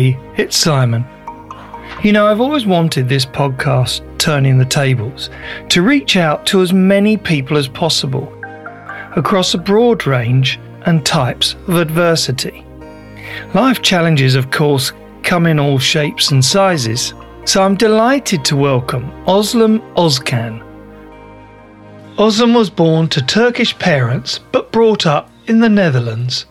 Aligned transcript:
It's 0.00 0.56
Simon. 0.56 1.04
You 2.02 2.12
know, 2.12 2.26
I've 2.26 2.40
always 2.40 2.64
wanted 2.64 3.06
this 3.06 3.26
podcast, 3.26 4.00
Turning 4.18 4.56
the 4.56 4.64
Tables, 4.64 5.28
to 5.68 5.82
reach 5.82 6.16
out 6.16 6.46
to 6.46 6.62
as 6.62 6.72
many 6.72 7.18
people 7.18 7.58
as 7.58 7.68
possible 7.68 8.32
across 9.16 9.52
a 9.52 9.58
broad 9.58 10.06
range 10.06 10.58
and 10.86 11.04
types 11.04 11.54
of 11.68 11.76
adversity. 11.76 12.64
Life 13.52 13.82
challenges, 13.82 14.36
of 14.36 14.50
course, 14.50 14.92
come 15.22 15.46
in 15.46 15.60
all 15.60 15.78
shapes 15.78 16.30
and 16.30 16.42
sizes, 16.42 17.12
so 17.44 17.62
I'm 17.62 17.76
delighted 17.76 18.42
to 18.46 18.56
welcome 18.56 19.10
Özlem 19.26 19.80
Özkan. 19.96 20.62
Özlem 22.16 22.54
was 22.54 22.70
born 22.70 23.08
to 23.08 23.20
Turkish 23.20 23.78
parents 23.78 24.40
but 24.50 24.72
brought 24.72 25.04
up 25.04 25.30
in 25.46 25.60
the 25.60 25.68
Netherlands. 25.68 26.46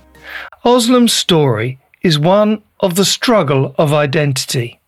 Özlem's 0.63 1.13
story 1.13 1.79
is 2.03 2.19
one 2.19 2.61
of 2.79 2.95
the 2.95 3.05
struggle 3.05 3.75
of 3.77 3.93
identity, 3.93 4.79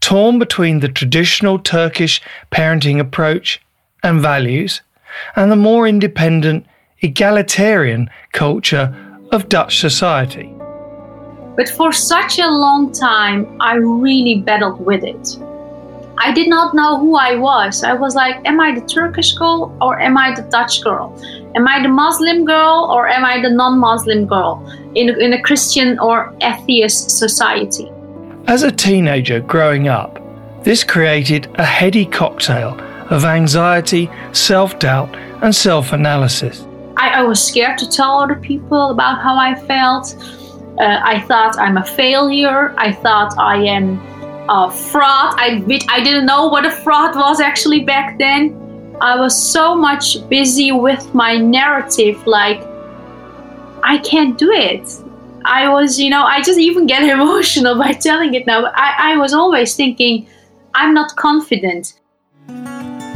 torn 0.00 0.38
between 0.38 0.80
the 0.80 0.88
traditional 0.88 1.58
Turkish 1.58 2.20
parenting 2.50 3.00
approach 3.00 3.60
and 4.02 4.20
values 4.20 4.82
and 5.36 5.50
the 5.50 5.56
more 5.56 5.86
independent, 5.86 6.66
egalitarian 7.00 8.08
culture 8.32 8.94
of 9.32 9.48
Dutch 9.48 9.78
society. 9.78 10.52
But 11.56 11.68
for 11.68 11.92
such 11.92 12.38
a 12.38 12.48
long 12.48 12.92
time, 12.92 13.56
I 13.60 13.74
really 13.74 14.40
battled 14.40 14.84
with 14.84 15.04
it. 15.04 15.36
I 16.22 16.32
did 16.32 16.48
not 16.48 16.74
know 16.74 16.98
who 16.98 17.16
I 17.16 17.36
was. 17.36 17.82
I 17.82 17.94
was 17.94 18.14
like, 18.14 18.46
am 18.46 18.60
I 18.60 18.78
the 18.78 18.86
Turkish 18.86 19.32
girl 19.32 19.74
or 19.80 19.98
am 19.98 20.18
I 20.18 20.34
the 20.34 20.42
Dutch 20.42 20.84
girl? 20.84 21.18
Am 21.54 21.66
I 21.66 21.82
the 21.82 21.88
Muslim 21.88 22.44
girl 22.44 22.90
or 22.92 23.08
am 23.08 23.24
I 23.24 23.40
the 23.40 23.48
non 23.48 23.78
Muslim 23.78 24.26
girl 24.26 24.62
in, 24.94 25.08
in 25.18 25.32
a 25.32 25.40
Christian 25.40 25.98
or 25.98 26.34
atheist 26.42 27.10
society? 27.10 27.90
As 28.46 28.62
a 28.62 28.70
teenager 28.70 29.40
growing 29.40 29.88
up, 29.88 30.20
this 30.62 30.84
created 30.84 31.48
a 31.54 31.64
heady 31.64 32.04
cocktail 32.04 32.78
of 33.08 33.24
anxiety, 33.24 34.10
self 34.32 34.78
doubt, 34.78 35.16
and 35.42 35.54
self 35.54 35.92
analysis. 35.92 36.66
I, 36.98 37.20
I, 37.20 37.22
was 37.22 37.42
scared 37.42 37.78
to 37.78 37.88
tell 37.88 38.18
other 38.20 38.34
people 38.34 38.90
about 38.90 39.22
how 39.22 39.36
I 39.36 39.54
felt. 39.54 40.14
Uh, 40.78 41.00
I 41.02 41.20
thought 41.20 41.58
I'm 41.58 41.78
a 41.78 41.84
failure. 41.84 42.74
I 42.76 42.92
thought 42.92 43.38
I 43.38 43.56
am 43.64 43.98
a 44.48 44.70
fraud. 44.70 45.34
I, 45.38 45.64
I 45.88 46.02
didn't 46.02 46.26
know 46.26 46.48
what 46.48 46.66
a 46.66 46.70
fraud 46.70 47.16
was 47.16 47.40
actually 47.40 47.80
back 47.80 48.18
then. 48.18 48.56
I 49.00 49.18
was 49.18 49.40
so 49.40 49.74
much 49.74 50.28
busy 50.28 50.72
with 50.72 51.14
my 51.14 51.36
narrative, 51.36 52.26
like, 52.26 52.60
I 53.82 53.98
can't 53.98 54.36
do 54.36 54.50
it. 54.50 54.86
I 55.44 55.68
was, 55.70 55.98
you 55.98 56.10
know, 56.10 56.22
I 56.22 56.42
just 56.42 56.58
even 56.58 56.86
get 56.86 57.02
emotional 57.18 57.78
by 57.78 57.92
telling 57.92 58.34
it 58.34 58.46
now. 58.46 58.66
I, 58.66 59.12
I 59.12 59.16
was 59.16 59.32
always 59.32 59.74
thinking, 59.74 60.26
I'm 60.74 60.94
not 60.94 61.16
confident. 61.16 61.94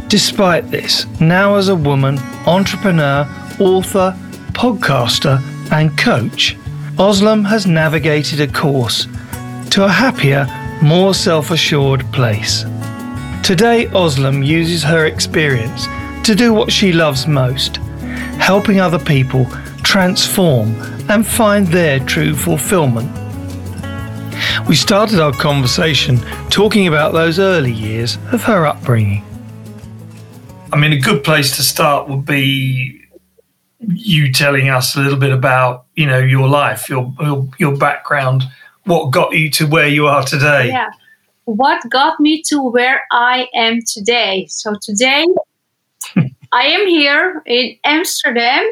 Despite 0.09 0.71
this, 0.71 1.07
now 1.21 1.57
as 1.57 1.69
a 1.69 1.75
woman, 1.75 2.19
entrepreneur, 2.47 3.27
author, 3.59 4.17
podcaster, 4.53 5.43
and 5.73 5.97
coach, 5.99 6.57
Özlem 6.97 7.47
has 7.47 7.67
navigated 7.67 8.41
a 8.41 8.47
course 8.47 9.07
to 9.71 9.85
a 9.85 9.89
happier, 9.89 10.47
more 10.85 11.15
self 11.15 11.51
assured 11.51 12.05
place. 12.13 12.63
Today, 13.43 13.87
Özlem 13.87 14.47
uses 14.47 14.83
her 14.83 15.07
experience 15.07 15.87
to 16.27 16.35
do 16.35 16.53
what 16.53 16.71
she 16.71 16.93
loves 16.93 17.27
most 17.27 17.79
helping 18.39 18.79
other 18.79 18.99
people 18.99 19.47
transform 19.83 20.75
and 21.09 21.27
find 21.27 21.67
their 21.69 21.99
true 22.01 22.35
fulfillment. 22.35 23.11
We 24.69 24.75
started 24.75 25.21
our 25.21 25.33
conversation 25.33 26.19
talking 26.51 26.87
about 26.87 27.13
those 27.13 27.39
early 27.39 27.73
years 27.73 28.19
of 28.33 28.43
her 28.43 28.67
upbringing. 28.67 29.25
I 30.73 30.77
mean, 30.77 30.93
a 30.93 30.99
good 30.99 31.25
place 31.25 31.57
to 31.57 31.63
start 31.63 32.09
would 32.09 32.27
be 32.27 33.01
you 33.81 34.33
telling 34.33 34.69
us 34.69 34.97
a 34.97 35.01
little 35.01 35.19
bit 35.19 35.33
about, 35.33 35.87
you 35.95 36.07
know, 36.07 36.19
your 36.19 36.49
life, 36.49 36.89
your 36.89 37.15
your, 37.21 37.49
your 37.59 37.77
background, 37.77 38.45
what 38.85 39.11
got 39.11 39.35
you 39.35 39.51
to 39.51 39.67
where 39.67 39.89
you 39.89 40.07
are 40.07 40.23
today. 40.23 40.69
Yeah 40.69 40.91
what 41.45 41.89
got 41.91 42.21
me 42.21 42.43
to 42.43 42.63
where 42.63 43.05
I 43.11 43.49
am 43.55 43.81
today. 43.83 44.47
So 44.49 44.75
today 44.81 45.27
I 46.53 46.65
am 46.65 46.87
here 46.87 47.43
in 47.47 47.77
Amsterdam, 47.85 48.65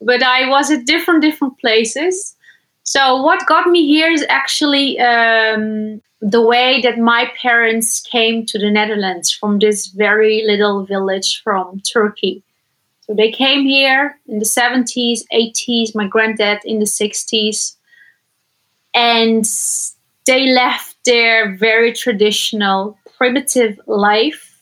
but 0.00 0.22
I 0.22 0.48
was 0.48 0.70
at 0.70 0.86
different 0.86 1.22
different 1.22 1.58
places. 1.58 2.36
So 2.84 3.20
what 3.22 3.46
got 3.46 3.66
me 3.66 3.86
here 3.86 4.10
is 4.10 4.24
actually 4.28 4.98
um, 4.98 6.00
the 6.20 6.40
way 6.40 6.80
that 6.82 6.98
my 6.98 7.30
parents 7.40 8.00
came 8.00 8.46
to 8.46 8.58
the 8.58 8.70
Netherlands 8.70 9.30
from 9.30 9.58
this 9.58 9.88
very 9.88 10.42
little 10.46 10.84
village 10.84 11.42
from 11.42 11.80
Turkey. 11.80 12.42
So 13.02 13.14
they 13.14 13.30
came 13.30 13.64
here 13.64 14.18
in 14.26 14.38
the 14.38 14.44
70s, 14.44 15.20
80s, 15.32 15.94
my 15.94 16.06
granddad 16.06 16.60
in 16.64 16.78
the 16.78 16.84
60s. 16.84 17.76
And 18.98 19.44
they 20.26 20.48
left 20.48 20.96
their 21.04 21.56
very 21.56 21.92
traditional, 21.92 22.98
primitive 23.16 23.78
life 23.86 24.60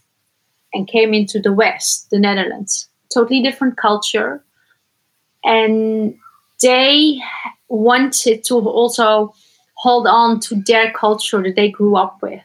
and 0.74 0.86
came 0.86 1.14
into 1.14 1.40
the 1.40 1.54
West, 1.54 2.10
the 2.10 2.18
Netherlands. 2.18 2.86
Totally 3.12 3.42
different 3.42 3.78
culture. 3.78 4.44
And 5.42 6.18
they 6.60 7.18
wanted 7.70 8.44
to 8.44 8.56
also 8.56 9.34
hold 9.78 10.06
on 10.06 10.40
to 10.40 10.54
their 10.54 10.92
culture 10.92 11.42
that 11.42 11.56
they 11.56 11.70
grew 11.70 11.96
up 11.96 12.18
with. 12.20 12.42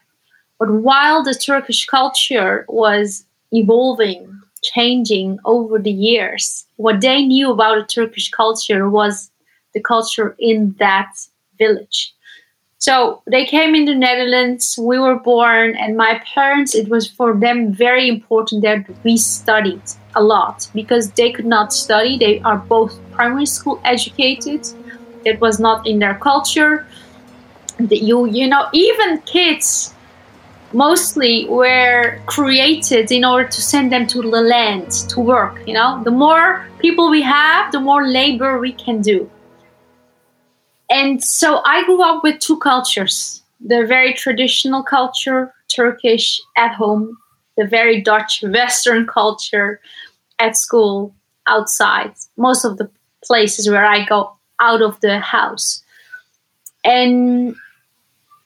But 0.60 0.72
while 0.72 1.24
the 1.24 1.34
Turkish 1.34 1.86
culture 1.88 2.66
was 2.70 3.26
evolving, 3.52 4.42
changing 4.64 5.40
over 5.44 5.78
the 5.78 5.92
years, 5.92 6.66
what 6.78 7.02
they 7.02 7.26
knew 7.26 7.52
about 7.52 7.76
the 7.76 7.94
Turkish 7.94 8.30
culture 8.30 8.90
was 8.90 9.30
the 9.74 9.82
culture 9.82 10.38
in 10.40 10.74
that 10.80 11.12
village. 11.64 12.14
So 12.82 13.22
they 13.28 13.46
came 13.46 13.76
in 13.76 13.86
the 13.86 13.94
Netherlands, 13.94 14.76
we 14.92 14.98
were 14.98 15.20
born, 15.20 15.76
and 15.76 15.96
my 15.96 16.20
parents, 16.34 16.74
it 16.74 16.90
was 16.90 17.06
for 17.08 17.30
them 17.46 17.72
very 17.72 18.08
important 18.10 18.64
that 18.64 18.80
we 19.04 19.18
studied 19.18 19.84
a 20.16 20.24
lot 20.24 20.68
because 20.74 21.12
they 21.12 21.32
could 21.32 21.46
not 21.46 21.72
study. 21.72 22.18
They 22.18 22.40
are 22.42 22.58
both 22.58 23.00
primary 23.12 23.46
school 23.46 23.80
educated. 23.86 24.62
That 25.26 25.40
was 25.40 25.60
not 25.60 25.86
in 25.86 26.00
their 26.00 26.16
culture. 26.16 26.88
You, 27.78 28.26
you 28.26 28.48
know, 28.48 28.64
even 28.74 29.22
kids 29.36 29.94
mostly 30.74 31.46
were 31.50 32.20
created 32.26 33.12
in 33.12 33.24
order 33.24 33.48
to 33.48 33.62
send 33.62 33.92
them 33.92 34.08
to 34.08 34.24
the 34.24 34.42
land 34.56 34.90
to 35.12 35.20
work. 35.20 35.54
You 35.68 35.76
know, 35.76 36.02
the 36.04 36.16
more 36.26 36.66
people 36.80 37.12
we 37.12 37.22
have, 37.22 37.72
the 37.72 37.80
more 37.80 38.08
labor 38.08 38.58
we 38.58 38.74
can 38.74 39.02
do 39.02 39.30
and 40.92 41.24
so 41.24 41.62
I 41.64 41.84
grew 41.86 42.04
up 42.04 42.24
with 42.24 42.40
two 42.40 42.60
cultures 42.60 43.42
the 43.64 43.86
very 43.86 44.14
traditional 44.14 44.84
culture, 44.84 45.54
Turkish 45.68 46.42
at 46.58 46.74
home, 46.74 47.18
the 47.58 47.66
very 47.66 48.02
Dutch 48.02 48.44
Western 48.44 49.06
culture 49.06 49.80
at 50.40 50.58
school, 50.58 51.14
outside, 51.48 52.14
most 52.38 52.66
of 52.66 52.78
the 52.78 52.90
places 53.24 53.70
where 53.70 53.86
I 53.86 54.04
go 54.04 54.36
out 54.60 54.82
of 54.82 55.00
the 55.02 55.20
house. 55.20 55.84
And 56.84 57.56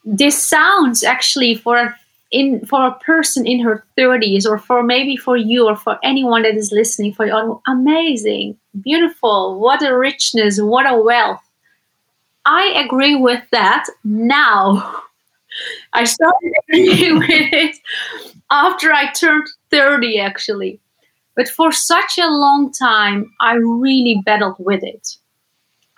this 0.04 0.40
sounds 0.40 1.02
actually 1.02 1.54
for 1.54 1.76
a 1.78 1.96
in 2.32 2.64
for 2.66 2.84
a 2.84 2.98
person 2.98 3.46
in 3.46 3.60
her 3.60 3.84
30s 3.96 4.46
or 4.46 4.58
for 4.58 4.82
maybe 4.82 5.16
for 5.16 5.36
you 5.36 5.66
or 5.66 5.76
for 5.76 5.96
anyone 6.02 6.42
that 6.42 6.56
is 6.56 6.72
listening 6.72 7.14
for 7.14 7.24
you 7.24 7.32
oh, 7.32 7.62
amazing 7.68 8.56
beautiful 8.82 9.60
what 9.60 9.80
a 9.80 9.96
richness 9.96 10.60
what 10.60 10.90
a 10.90 11.00
wealth 11.00 11.45
I 12.46 12.72
agree 12.84 13.16
with 13.16 13.42
that 13.50 13.86
now. 14.04 15.02
I 15.92 16.04
started 16.04 16.52
agreeing 16.68 17.18
with 17.18 17.28
it 17.30 17.76
after 18.50 18.92
I 18.92 19.10
turned 19.12 19.48
30, 19.70 20.20
actually. 20.20 20.80
But 21.34 21.48
for 21.48 21.72
such 21.72 22.18
a 22.18 22.28
long 22.28 22.72
time, 22.72 23.32
I 23.40 23.54
really 23.54 24.22
battled 24.24 24.56
with 24.58 24.82
it. 24.82 25.16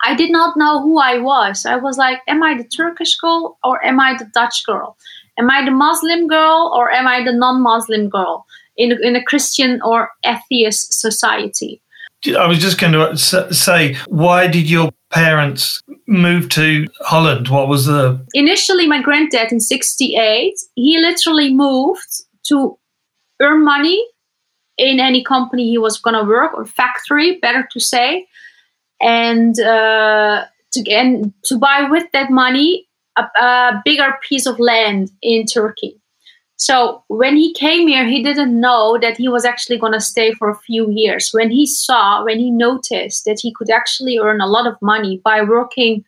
I 0.01 0.15
did 0.15 0.31
not 0.31 0.57
know 0.57 0.81
who 0.81 0.97
I 0.99 1.19
was. 1.19 1.65
I 1.65 1.75
was 1.75 1.97
like, 1.97 2.21
am 2.27 2.41
I 2.41 2.57
the 2.57 2.63
Turkish 2.63 3.15
girl 3.17 3.57
or 3.63 3.83
am 3.85 3.99
I 3.99 4.17
the 4.17 4.29
Dutch 4.33 4.65
girl? 4.65 4.97
Am 5.37 5.49
I 5.49 5.63
the 5.63 5.71
Muslim 5.71 6.27
girl 6.27 6.73
or 6.75 6.91
am 6.91 7.07
I 7.07 7.23
the 7.23 7.33
non 7.33 7.61
Muslim 7.61 8.09
girl 8.09 8.45
in 8.75 8.91
in 9.03 9.15
a 9.15 9.23
Christian 9.23 9.81
or 9.81 10.09
atheist 10.25 10.93
society? 10.93 11.81
I 12.27 12.47
was 12.47 12.59
just 12.59 12.79
going 12.79 12.93
to 12.93 13.17
say, 13.53 13.95
why 14.07 14.47
did 14.47 14.69
your 14.69 14.91
parents 15.09 15.81
move 16.07 16.49
to 16.49 16.85
Holland? 17.01 17.47
What 17.47 17.67
was 17.67 17.85
the. 17.85 18.25
Initially, 18.33 18.87
my 18.87 19.01
granddad 19.01 19.51
in 19.51 19.59
68, 19.59 20.53
he 20.75 20.97
literally 20.97 21.53
moved 21.53 22.23
to 22.47 22.77
earn 23.41 23.63
money 23.63 24.05
in 24.77 24.99
any 24.99 25.23
company 25.23 25.69
he 25.69 25.77
was 25.77 25.99
going 25.99 26.15
to 26.15 26.23
work 26.23 26.53
or 26.53 26.65
factory, 26.65 27.37
better 27.37 27.67
to 27.71 27.79
say. 27.79 28.27
And 29.01 29.59
uh, 29.59 30.45
to, 30.73 30.91
and 30.91 31.33
to 31.45 31.57
buy 31.57 31.87
with 31.89 32.11
that 32.11 32.29
money 32.29 32.87
a, 33.17 33.23
a 33.41 33.81
bigger 33.85 34.17
piece 34.27 34.45
of 34.45 34.59
land 34.59 35.11
in 35.21 35.45
Turkey. 35.45 35.98
So 36.59 37.01
when 37.07 37.37
he 37.37 37.53
came 37.53 37.87
here, 37.87 38.05
he 38.05 38.21
didn't 38.21 38.59
know 38.59 38.97
that 39.01 39.15
he 39.15 39.29
was 39.29 39.45
actually 39.45 39.77
going 39.77 39.93
to 39.93 40.01
stay 40.01 40.33
for 40.33 40.49
a 40.49 40.59
few 40.59 40.91
years. 40.91 41.29
When 41.31 41.51
he 41.51 41.65
saw, 41.65 42.25
when 42.25 42.37
he 42.37 42.51
noticed 42.51 43.23
that 43.23 43.39
he 43.41 43.53
could 43.53 43.69
actually 43.69 44.19
earn 44.19 44.41
a 44.41 44.45
lot 44.45 44.67
of 44.67 44.75
money 44.81 45.21
by 45.23 45.41
working 45.41 46.03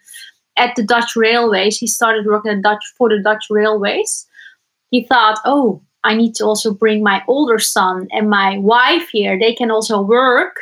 at 0.57 0.75
the 0.75 0.83
Dutch 0.83 1.15
railways, 1.15 1.77
he 1.77 1.87
started 1.87 2.25
working 2.25 2.51
at 2.51 2.63
Dutch 2.63 2.83
for 2.97 3.07
the 3.07 3.21
Dutch 3.23 3.45
railways. 3.49 4.27
He 4.89 5.05
thought, 5.05 5.39
oh, 5.45 5.81
I 6.03 6.15
need 6.15 6.35
to 6.35 6.43
also 6.43 6.73
bring 6.73 7.01
my 7.01 7.23
older 7.29 7.57
son 7.57 8.09
and 8.11 8.29
my 8.29 8.57
wife 8.57 9.07
here. 9.07 9.39
They 9.39 9.53
can 9.55 9.71
also 9.71 10.01
work, 10.01 10.57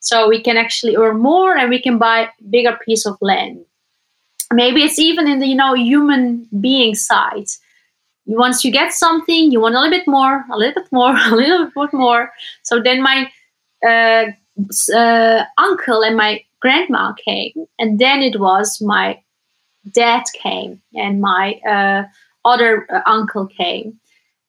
so 0.00 0.26
we 0.26 0.42
can 0.42 0.56
actually 0.56 0.96
earn 0.96 1.18
more 1.18 1.54
and 1.54 1.68
we 1.68 1.82
can 1.82 1.98
buy 1.98 2.30
bigger 2.48 2.78
piece 2.82 3.04
of 3.04 3.18
land. 3.20 3.62
Maybe 4.50 4.82
it's 4.84 4.98
even 4.98 5.28
in 5.28 5.40
the 5.40 5.46
you 5.46 5.54
know 5.54 5.74
human 5.74 6.48
being 6.62 6.94
side 6.94 7.48
once 8.26 8.64
you 8.64 8.70
get 8.70 8.92
something, 8.92 9.50
you 9.50 9.60
want 9.60 9.74
a 9.74 9.80
little 9.80 9.98
bit 9.98 10.06
more, 10.06 10.44
a 10.50 10.56
little 10.56 10.82
bit 10.82 10.90
more, 10.92 11.14
a 11.26 11.34
little 11.34 11.70
bit 11.74 11.92
more. 11.92 12.30
So 12.62 12.80
then 12.82 13.02
my 13.02 13.30
uh, 13.86 14.26
uh, 14.94 15.44
uncle 15.58 16.02
and 16.02 16.16
my 16.16 16.44
grandma 16.60 17.12
came, 17.12 17.52
and 17.78 17.98
then 17.98 18.22
it 18.22 18.40
was 18.40 18.80
my 18.80 19.20
dad 19.92 20.24
came 20.40 20.80
and 20.94 21.20
my 21.20 21.60
uh, 21.68 22.04
other 22.44 22.86
uh, 22.90 23.02
uncle 23.06 23.46
came, 23.46 23.98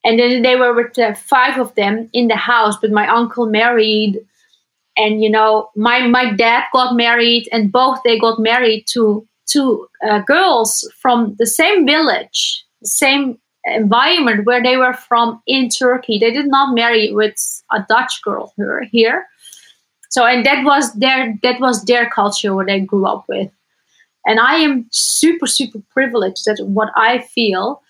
and 0.04 0.20
then 0.20 0.42
they 0.42 0.56
were 0.56 0.74
with 0.74 0.96
five 1.18 1.60
of 1.60 1.76
them 1.76 2.10
in 2.14 2.28
the 2.28 2.36
house. 2.36 2.78
But 2.78 2.92
my 2.92 3.08
uncle 3.08 3.48
married, 3.48 4.20
and 4.96 5.22
you 5.22 5.30
know 5.30 5.70
my 5.76 6.08
my 6.08 6.32
dad 6.32 6.64
got 6.72 6.96
married, 6.96 7.50
and 7.52 7.72
both 7.72 8.00
they 8.06 8.18
got 8.18 8.40
married 8.40 8.86
to 8.94 9.28
two 9.48 9.88
uh, 10.08 10.20
girls 10.20 10.90
from 10.98 11.36
the 11.38 11.46
same 11.46 11.86
village, 11.86 12.66
same 12.84 13.38
environment 13.66 14.46
where 14.46 14.62
they 14.62 14.78
were 14.78 14.94
from 14.94 15.42
in 15.48 15.70
Turkey. 15.70 16.20
They 16.20 16.32
did 16.32 16.48
not 16.48 16.76
marry 16.76 17.12
with 17.12 17.36
a 17.72 17.86
Dutch 17.88 18.22
girl 18.22 18.54
here. 18.92 19.28
So 20.10 20.26
and 20.26 20.46
that 20.46 20.64
was 20.64 20.94
their 20.94 21.38
that 21.44 21.60
was 21.60 21.84
their 21.86 22.10
culture 22.10 22.56
where 22.56 22.66
they 22.66 22.80
grew 22.80 23.06
up 23.06 23.26
with. 23.28 23.52
And 24.26 24.40
I 24.40 24.56
am 24.56 24.88
super 24.92 25.48
super 25.48 25.80
privileged 25.92 26.46
that 26.46 26.64
what 26.66 26.90
I 26.96 27.20
feel 27.20 27.82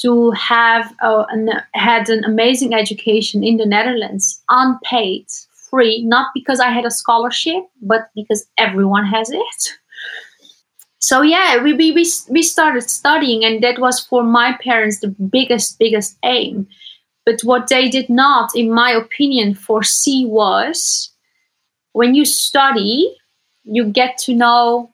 to 0.00 0.30
have 0.30 0.94
uh, 1.02 1.24
an, 1.28 1.50
had 1.74 2.08
an 2.08 2.24
amazing 2.24 2.72
education 2.72 3.42
in 3.42 3.56
the 3.56 3.66
Netherlands, 3.66 4.42
unpaid, 4.48 5.26
free, 5.68 6.02
not 6.04 6.28
because 6.34 6.60
I 6.60 6.70
had 6.70 6.84
a 6.84 6.90
scholarship, 6.90 7.64
but 7.82 8.08
because 8.14 8.46
everyone 8.58 9.04
has 9.06 9.30
it 9.30 9.72
so 10.98 11.22
yeah 11.22 11.62
we, 11.62 11.72
we, 11.72 11.92
we 12.28 12.42
started 12.42 12.82
studying 12.82 13.44
and 13.44 13.62
that 13.62 13.78
was 13.78 14.00
for 14.00 14.22
my 14.22 14.56
parents 14.62 15.00
the 15.00 15.08
biggest 15.08 15.78
biggest 15.78 16.16
aim. 16.24 16.66
But 17.24 17.42
what 17.42 17.68
they 17.68 17.90
did 17.90 18.08
not 18.08 18.56
in 18.56 18.72
my 18.72 18.90
opinion 18.90 19.54
foresee 19.54 20.24
was 20.26 21.10
when 21.92 22.14
you 22.14 22.24
study 22.24 23.14
you 23.64 23.84
get 23.84 24.16
to 24.18 24.34
know 24.34 24.90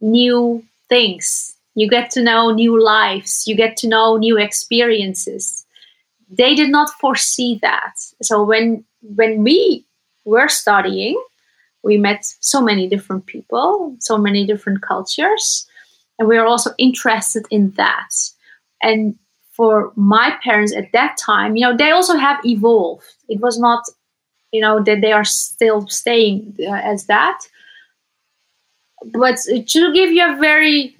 new 0.00 0.64
things. 0.88 1.54
You 1.74 1.88
get 1.88 2.10
to 2.12 2.22
know 2.22 2.50
new 2.50 2.82
lives. 2.82 3.46
You 3.46 3.54
get 3.54 3.76
to 3.78 3.88
know 3.88 4.16
new 4.16 4.36
experiences. 4.36 5.64
They 6.28 6.54
did 6.54 6.70
not 6.70 6.90
foresee 7.00 7.58
that. 7.62 7.94
So 8.22 8.42
when 8.44 8.84
when 9.02 9.42
we 9.42 9.84
were 10.24 10.48
studying 10.48 11.20
we 11.82 11.96
met 11.96 12.24
so 12.40 12.60
many 12.60 12.88
different 12.88 13.26
people, 13.26 13.96
so 14.00 14.18
many 14.18 14.46
different 14.46 14.82
cultures, 14.82 15.66
and 16.18 16.28
we 16.28 16.36
are 16.36 16.46
also 16.46 16.70
interested 16.78 17.46
in 17.50 17.70
that. 17.72 18.10
And 18.82 19.16
for 19.52 19.92
my 19.96 20.36
parents 20.42 20.74
at 20.74 20.92
that 20.92 21.16
time, 21.18 21.56
you 21.56 21.62
know, 21.62 21.76
they 21.76 21.90
also 21.90 22.16
have 22.16 22.44
evolved. 22.44 23.04
It 23.28 23.40
was 23.40 23.58
not, 23.58 23.84
you 24.52 24.60
know, 24.60 24.82
that 24.82 25.00
they 25.00 25.12
are 25.12 25.24
still 25.24 25.86
staying 25.88 26.56
uh, 26.60 26.72
as 26.72 27.06
that. 27.06 27.38
But 29.04 29.38
to 29.46 29.92
give 29.94 30.12
you 30.12 30.32
a 30.32 30.36
very 30.38 30.96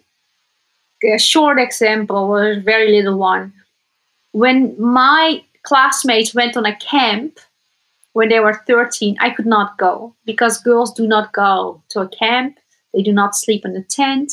a 1.03 1.19
short 1.19 1.59
example, 1.59 2.17
or 2.17 2.53
a 2.53 2.61
very 2.61 2.93
little 2.93 3.19
one, 3.19 3.53
when 4.33 4.75
my 4.81 5.43
classmates 5.63 6.35
went 6.35 6.57
on 6.57 6.67
a 6.67 6.77
camp 6.77 7.39
when 8.13 8.29
they 8.29 8.41
were 8.41 8.63
13, 8.67 9.17
I 9.21 9.31
could 9.31 9.47
not 9.47 9.79
go 9.79 10.15
because 10.25 10.63
girls 10.63 10.93
do 10.93 11.07
not 11.07 11.33
go 11.33 11.83
to 11.91 12.01
a 12.01 12.09
camp. 12.09 12.59
They 12.93 13.03
do 13.03 13.13
not 13.13 13.37
sleep 13.37 13.65
in 13.65 13.77
a 13.77 13.83
tent. 13.83 14.33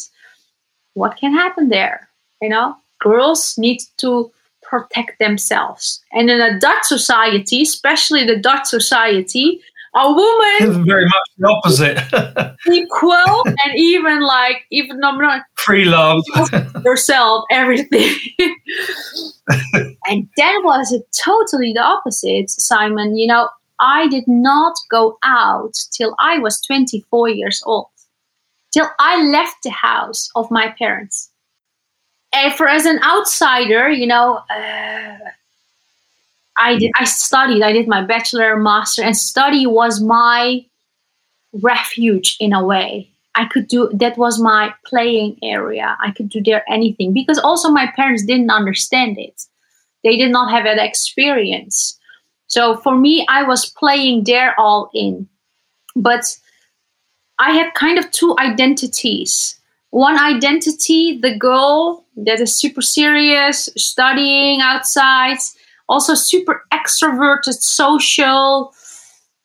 What 0.94 1.18
can 1.18 1.33
happen 1.33 1.69
there? 1.69 2.09
You 2.41 2.50
know, 2.50 2.75
girls 3.00 3.57
need 3.57 3.81
to 3.97 4.31
protect 4.63 5.19
themselves. 5.19 6.01
And 6.12 6.29
in 6.29 6.41
a 6.41 6.59
Dutch 6.59 6.83
society, 6.83 7.62
especially 7.62 8.25
the 8.25 8.38
Dutch 8.38 8.65
society, 8.65 9.62
a 9.95 10.12
woman 10.12 10.56
is 10.62 10.77
very 10.85 11.06
much 11.06 11.27
the 11.38 11.47
opposite 11.47 12.56
equal 12.71 13.44
and 13.45 13.75
even 13.77 14.21
like 14.21 14.65
even 14.69 15.00
not 15.00 15.44
free 15.56 15.85
love 15.85 16.23
yourself 16.83 17.45
everything 17.50 18.13
and 20.06 20.30
that 20.38 20.62
was 20.63 20.95
totally 21.18 21.73
the 21.73 21.81
opposite 21.81 22.50
simon 22.50 23.18
you 23.18 23.27
know 23.27 23.50
I 23.79 24.07
did 24.07 24.27
not 24.27 24.75
go 24.89 25.18
out 25.24 25.75
till 25.91 26.15
I 26.19 26.39
was 26.39 26.62
24 26.62 27.29
years 27.29 27.62
old, 27.65 27.88
till 28.71 28.88
I 29.00 29.24
left 29.24 29.63
the 29.63 29.69
house 29.69 30.29
of 30.35 30.50
my 30.51 30.74
parents. 30.77 31.29
And 32.33 32.53
for 32.53 32.68
as 32.68 32.85
an 32.85 33.00
outsider, 33.03 33.89
you 33.89 34.07
know, 34.07 34.41
uh, 34.50 35.18
I 36.57 36.77
did. 36.77 36.91
I 36.95 37.06
studied. 37.06 37.62
I 37.62 37.71
did 37.71 37.88
my 37.88 38.03
bachelor, 38.03 38.57
master, 38.57 39.03
and 39.03 39.15
study 39.15 39.68
was 39.68 40.01
my 40.01 40.65
refuge 41.53 42.35
in 42.39 42.53
a 42.53 42.63
way. 42.63 43.09
I 43.35 43.45
could 43.45 43.68
do 43.68 43.89
that 43.94 44.18
was 44.18 44.41
my 44.41 44.73
playing 44.85 45.38
area. 45.44 45.95
I 46.03 46.12
could 46.12 46.30
do 46.30 46.41
there 46.44 46.63
anything 46.68 47.13
because 47.13 47.38
also 47.38 47.69
my 47.69 47.88
parents 47.95 48.25
didn't 48.25 48.50
understand 48.50 49.18
it. 49.19 49.44
They 50.03 50.18
did 50.18 50.31
not 50.31 50.51
have 50.51 50.63
that 50.63 50.83
experience. 50.83 51.96
So 52.47 52.77
for 52.77 52.95
me, 52.95 53.25
I 53.29 53.44
was 53.44 53.65
playing 53.65 54.23
there 54.23 54.57
all 54.59 54.89
in. 54.94 55.27
But 55.95 56.38
I 57.39 57.51
had 57.51 57.73
kind 57.73 57.99
of 57.99 58.09
two 58.11 58.35
identities. 58.39 59.59
One 59.92 60.18
identity, 60.18 61.18
the 61.18 61.37
girl 61.37 62.06
that 62.16 62.39
is 62.39 62.54
super 62.54 62.81
serious, 62.81 63.69
studying 63.77 64.61
outside, 64.61 65.37
also 65.87 66.13
super 66.13 66.63
extroverted, 66.73 67.54
social, 67.54 68.73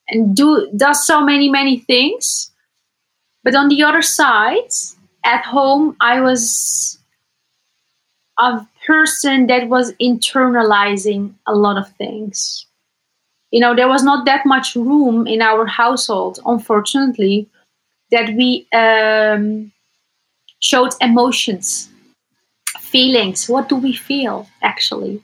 and 0.09 0.35
do 0.35 0.69
does 0.75 1.05
so 1.05 1.23
many, 1.23 1.49
many 1.49 1.79
things. 1.79 2.51
But 3.43 3.55
on 3.55 3.67
the 3.69 3.83
other 3.83 4.01
side, 4.01 4.71
at 5.25 5.43
home, 5.45 5.95
I 5.99 6.21
was 6.21 6.97
a 8.39 8.65
person 8.85 9.47
that 9.47 9.69
was 9.69 9.93
internalizing 9.93 11.33
a 11.47 11.53
lot 11.53 11.77
of 11.77 11.89
things 11.95 12.62
you 13.53 13.59
know 13.59 13.73
there 13.75 13.87
was 13.87 14.03
not 14.03 14.25
that 14.25 14.45
much 14.45 14.75
room 14.75 15.27
in 15.27 15.41
our 15.41 15.65
household 15.65 16.39
unfortunately 16.45 17.47
that 18.11 18.33
we 18.35 18.67
um, 18.73 19.71
showed 20.59 20.91
emotions 21.01 21.89
feelings. 22.79 23.49
What 23.49 23.69
do 23.69 23.75
we 23.75 23.93
feel 23.93 24.47
actually? 24.61 25.23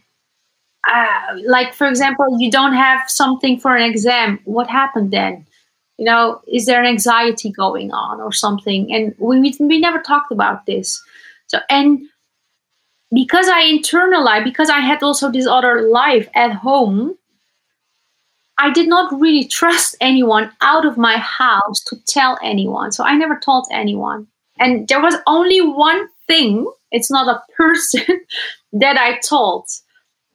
Uh, 0.91 1.38
like 1.45 1.74
for 1.74 1.88
example 1.88 2.25
you 2.39 2.50
don't 2.50 2.74
have 2.74 3.09
something 3.09 3.59
for 3.59 3.75
an 3.75 3.83
exam. 3.83 4.39
What 4.45 4.67
happened 4.67 5.12
then? 5.12 5.45
You 5.98 6.05
know 6.05 6.41
is 6.48 6.65
there 6.65 6.81
an 6.81 6.88
anxiety 6.88 7.51
going 7.51 7.91
on 7.91 8.21
or 8.21 8.31
something? 8.31 8.93
And 8.93 9.15
we, 9.17 9.53
we 9.59 9.79
never 9.79 10.01
talked 10.01 10.31
about 10.31 10.65
this. 10.65 11.01
So 11.48 11.59
and 11.69 12.07
because 13.12 13.48
i 13.50 13.63
internalized 13.63 14.43
because 14.43 14.69
i 14.69 14.79
had 14.79 15.01
also 15.01 15.31
this 15.31 15.48
other 15.48 15.81
life 15.89 16.27
at 16.36 16.51
home 16.53 17.17
I 18.62 18.72
did 18.72 18.89
not 18.89 19.18
really 19.22 19.46
trust 19.46 19.96
anyone 20.01 20.51
out 20.60 20.86
of 20.86 20.98
my 20.98 21.16
house 21.18 21.82
to 21.88 21.96
tell 22.06 22.38
anyone. 22.44 22.92
So 22.92 23.06
I 23.06 23.16
never 23.16 23.39
told 23.39 23.66
anyone. 23.72 24.28
And 24.60 24.86
there 24.89 25.01
was 25.01 25.16
only 25.28 25.62
one 25.62 26.10
thing, 26.28 26.70
it's 26.92 27.10
not 27.10 27.30
a 27.30 27.42
person, 27.56 28.25
that 28.74 28.98
I 28.98 29.18
told. 29.20 29.66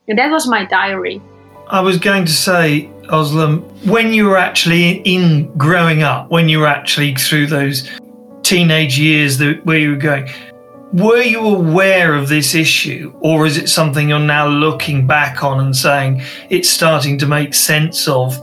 And 0.08 0.18
that 0.18 0.30
was 0.30 0.48
my 0.48 0.64
diary. 0.64 1.20
I 1.68 1.82
was 1.82 1.98
going 1.98 2.24
to 2.24 2.32
say, 2.32 2.90
Özlem, 3.10 3.62
when 3.84 4.14
you 4.14 4.24
were 4.24 4.38
actually 4.38 5.02
in 5.04 5.52
growing 5.58 6.02
up, 6.02 6.30
when 6.30 6.48
you 6.48 6.60
were 6.60 6.66
actually 6.66 7.14
through 7.14 7.48
those 7.48 7.90
teenage 8.42 8.98
years 8.98 9.36
that, 9.38 9.66
where 9.66 9.78
you 9.78 9.90
were 9.90 9.96
going, 9.96 10.30
were 10.94 11.22
you 11.22 11.40
aware 11.40 12.14
of 12.14 12.28
this 12.28 12.54
issue, 12.54 13.12
or 13.18 13.46
is 13.46 13.56
it 13.56 13.68
something 13.68 14.08
you're 14.08 14.20
now 14.20 14.46
looking 14.46 15.08
back 15.08 15.42
on 15.42 15.58
and 15.58 15.74
saying 15.74 16.22
it's 16.50 16.68
starting 16.68 17.18
to 17.18 17.26
make 17.26 17.52
sense 17.52 18.06
of 18.06 18.40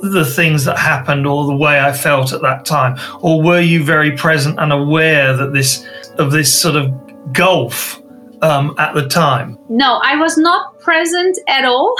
the 0.00 0.24
things 0.24 0.64
that 0.64 0.78
happened 0.78 1.28
or 1.28 1.46
the 1.46 1.54
way 1.54 1.78
I 1.78 1.92
felt 1.92 2.32
at 2.32 2.42
that 2.42 2.64
time? 2.64 2.98
Or 3.20 3.40
were 3.40 3.60
you 3.60 3.84
very 3.84 4.16
present 4.16 4.58
and 4.58 4.72
aware 4.72 5.36
that 5.36 5.52
this 5.52 5.86
of 6.18 6.32
this 6.32 6.52
sort 6.60 6.74
of 6.74 6.92
gulf 7.32 8.02
um, 8.42 8.74
at 8.78 8.94
the 8.94 9.08
time? 9.08 9.56
No, 9.68 10.00
I 10.02 10.16
was 10.16 10.36
not 10.36 10.80
present 10.80 11.38
at 11.46 11.64
all. 11.64 11.94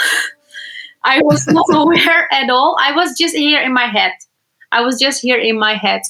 I 1.05 1.21
was 1.23 1.47
not 1.47 1.67
aware 1.73 2.27
at 2.35 2.51
all. 2.51 2.77
I 2.81 2.91
was 2.91 3.17
just 3.17 3.37
here 3.37 3.63
in 3.63 3.73
my 3.73 3.87
head. 3.87 4.15
I 4.73 4.81
was 4.81 4.99
just 4.99 5.23
here 5.23 5.39
in 5.39 5.57
my 5.57 5.75
head. 5.75 6.03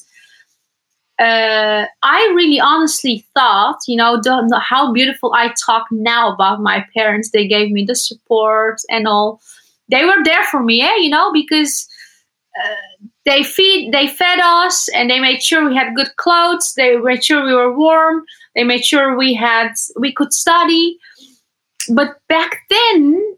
Uh, 1.19 1.87
I 2.03 2.33
really 2.37 2.61
honestly 2.61 3.27
thought, 3.35 3.79
you 3.89 3.97
know, 3.97 4.17
the, 4.17 4.47
the, 4.51 4.59
how 4.59 4.93
beautiful 4.93 5.33
I 5.35 5.55
talk 5.65 5.87
now 5.91 6.33
about 6.33 6.61
my 6.61 6.85
parents. 6.95 7.31
They 7.31 7.49
gave 7.49 7.71
me 7.71 7.85
the 7.85 7.95
support 7.95 8.81
and 8.91 9.09
all. 9.09 9.41
They 9.91 10.05
were 10.05 10.23
there 10.25 10.45
for 10.45 10.63
me, 10.63 10.83
eh? 10.83 10.97
You 10.97 11.09
know, 11.09 11.33
because 11.33 11.89
uh, 12.63 13.07
they 13.25 13.43
feed, 13.43 13.93
they 13.93 14.09
fed 14.09 14.41
us, 14.41 14.89
and 14.89 15.09
they 15.11 15.19
made 15.19 15.43
sure 15.43 15.67
we 15.67 15.75
had 15.75 15.95
good 15.95 16.15
clothes. 16.17 16.75
They 16.77 16.97
made 16.97 17.25
sure 17.25 17.45
we 17.45 17.55
were 17.55 17.77
warm. 17.77 18.25
They 18.55 18.65
made 18.65 18.85
sure 18.85 19.17
we 19.17 19.33
had 19.33 19.73
we 19.99 20.13
could 20.13 20.33
study. 20.33 20.99
But 21.89 22.17
back 22.29 22.59
then, 22.69 23.37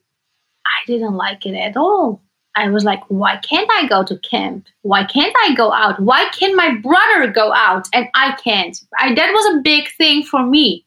I 0.67 0.87
didn't 0.87 1.15
like 1.15 1.47
it 1.47 1.55
at 1.55 1.77
all. 1.77 2.23
I 2.59 2.71
was 2.71 2.85
like, 2.85 3.03
why 3.09 3.37
can't 3.37 3.71
I 3.73 3.87
go 3.87 4.03
to 4.05 4.19
camp? 4.19 4.67
Why 4.83 5.05
can't 5.05 5.35
I 5.45 5.55
go 5.55 5.73
out? 5.73 6.01
Why 6.01 6.29
can't 6.31 6.57
my 6.57 6.75
brother 6.75 7.31
go 7.31 7.53
out 7.53 7.87
and 7.95 8.09
I 8.15 8.37
can't? 8.43 8.77
I, 8.99 9.15
that 9.15 9.33
was 9.33 9.55
a 9.55 9.63
big 9.63 9.89
thing 9.97 10.25
for 10.25 10.45
me. 10.45 10.85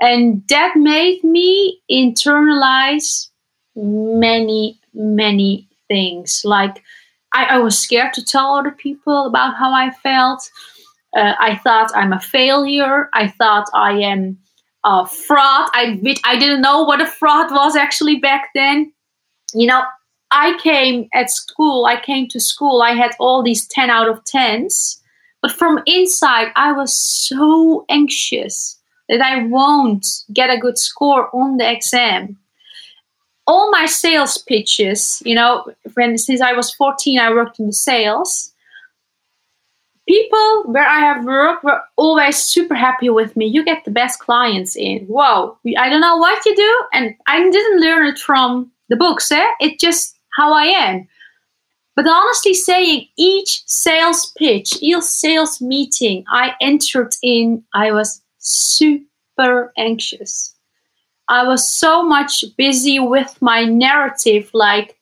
And 0.00 0.42
that 0.48 0.74
made 0.76 1.22
me 1.22 1.80
internalize 1.88 3.28
many, 3.76 4.80
many 4.92 5.68
things. 5.86 6.42
Like, 6.44 6.82
I, 7.32 7.44
I 7.44 7.58
was 7.58 7.78
scared 7.78 8.12
to 8.14 8.24
tell 8.24 8.54
other 8.54 8.72
people 8.72 9.26
about 9.26 9.54
how 9.54 9.72
I 9.72 9.90
felt. 9.90 10.50
Uh, 11.16 11.34
I 11.38 11.56
thought 11.56 11.92
I'm 11.94 12.12
a 12.12 12.20
failure. 12.20 13.08
I 13.12 13.28
thought 13.28 13.68
I 13.74 13.92
am 14.00 14.38
a 14.84 15.06
fraud. 15.06 15.70
I, 15.72 16.00
I 16.24 16.36
didn't 16.36 16.62
know 16.62 16.82
what 16.82 17.00
a 17.00 17.06
fraud 17.06 17.52
was 17.52 17.76
actually 17.76 18.16
back 18.16 18.48
then. 18.56 18.92
You 19.54 19.68
know, 19.68 19.84
I 20.32 20.58
came 20.62 21.08
at 21.14 21.30
school, 21.30 21.84
I 21.84 22.00
came 22.00 22.26
to 22.28 22.40
school, 22.40 22.82
I 22.82 22.92
had 22.92 23.12
all 23.20 23.42
these 23.42 23.68
10 23.68 23.90
out 23.90 24.08
of 24.08 24.24
10s, 24.24 24.98
but 25.42 25.52
from 25.52 25.82
inside, 25.86 26.48
I 26.56 26.72
was 26.72 26.94
so 26.94 27.84
anxious 27.88 28.78
that 29.08 29.20
I 29.20 29.44
won't 29.44 30.06
get 30.32 30.48
a 30.48 30.58
good 30.58 30.78
score 30.78 31.28
on 31.34 31.58
the 31.58 31.70
exam. 31.70 32.38
All 33.46 33.70
my 33.70 33.86
sales 33.86 34.38
pitches, 34.38 35.20
you 35.26 35.34
know, 35.34 35.66
when 35.94 36.16
since 36.16 36.40
I 36.40 36.52
was 36.52 36.72
14, 36.72 37.18
I 37.18 37.30
worked 37.30 37.58
in 37.58 37.66
the 37.66 37.72
sales. 37.72 38.52
People 40.08 40.64
where 40.64 40.86
I 40.86 41.00
have 41.00 41.24
worked 41.24 41.64
were 41.64 41.82
always 41.96 42.38
super 42.38 42.74
happy 42.74 43.10
with 43.10 43.36
me. 43.36 43.46
You 43.46 43.64
get 43.64 43.84
the 43.84 43.90
best 43.90 44.20
clients 44.20 44.76
in. 44.76 45.04
Whoa, 45.06 45.58
I 45.76 45.88
don't 45.90 46.00
know 46.00 46.16
what 46.16 46.44
you 46.46 46.56
do, 46.56 46.84
and 46.92 47.14
I 47.26 47.38
didn't 47.50 47.80
learn 47.80 48.06
it 48.06 48.18
from 48.18 48.70
the 48.88 48.96
books. 48.96 49.30
Eh? 49.30 49.46
It 49.60 49.78
just 49.78 50.16
how 50.32 50.52
I 50.52 50.64
am. 50.64 51.08
But 51.94 52.08
honestly 52.08 52.54
saying, 52.54 53.08
each 53.16 53.62
sales 53.66 54.32
pitch, 54.38 54.78
each 54.80 55.02
sales 55.02 55.60
meeting 55.60 56.24
I 56.28 56.54
entered 56.60 57.14
in, 57.22 57.64
I 57.74 57.92
was 57.92 58.22
super 58.38 59.72
anxious. 59.76 60.54
I 61.28 61.46
was 61.46 61.70
so 61.70 62.02
much 62.02 62.44
busy 62.56 62.98
with 62.98 63.36
my 63.40 63.64
narrative, 63.64 64.50
like, 64.52 64.98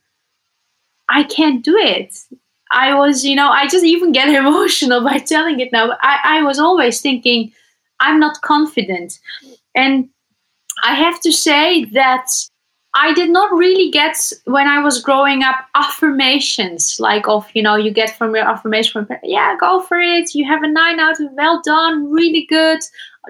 I 1.08 1.24
can't 1.24 1.64
do 1.64 1.76
it. 1.76 2.16
I 2.70 2.94
was, 2.94 3.24
you 3.24 3.34
know, 3.34 3.48
I 3.50 3.66
just 3.66 3.84
even 3.84 4.12
get 4.12 4.28
emotional 4.34 5.02
by 5.02 5.18
telling 5.18 5.60
it 5.60 5.72
now. 5.72 5.96
I, 6.00 6.38
I 6.38 6.42
was 6.42 6.58
always 6.58 7.00
thinking, 7.00 7.52
I'm 8.00 8.18
not 8.18 8.40
confident. 8.42 9.18
And 9.74 10.08
I 10.82 10.94
have 10.94 11.20
to 11.20 11.32
say 11.32 11.84
that 11.86 12.26
I 12.94 13.14
did 13.14 13.30
not 13.30 13.52
really 13.52 13.90
get 13.90 14.16
when 14.46 14.66
I 14.66 14.82
was 14.82 15.00
growing 15.00 15.44
up 15.44 15.56
affirmations 15.76 16.98
like 16.98 17.28
of 17.28 17.48
you 17.54 17.62
know 17.62 17.76
you 17.76 17.92
get 17.92 18.16
from 18.16 18.34
your 18.34 18.48
affirmation 18.48 19.06
from 19.06 19.16
yeah 19.22 19.56
go 19.60 19.80
for 19.80 19.98
it. 19.98 20.34
You 20.34 20.44
have 20.46 20.62
a 20.62 20.68
nine 20.68 20.98
out 20.98 21.20
of 21.20 21.32
well 21.32 21.62
done 21.64 22.10
really 22.10 22.46
good. 22.48 22.80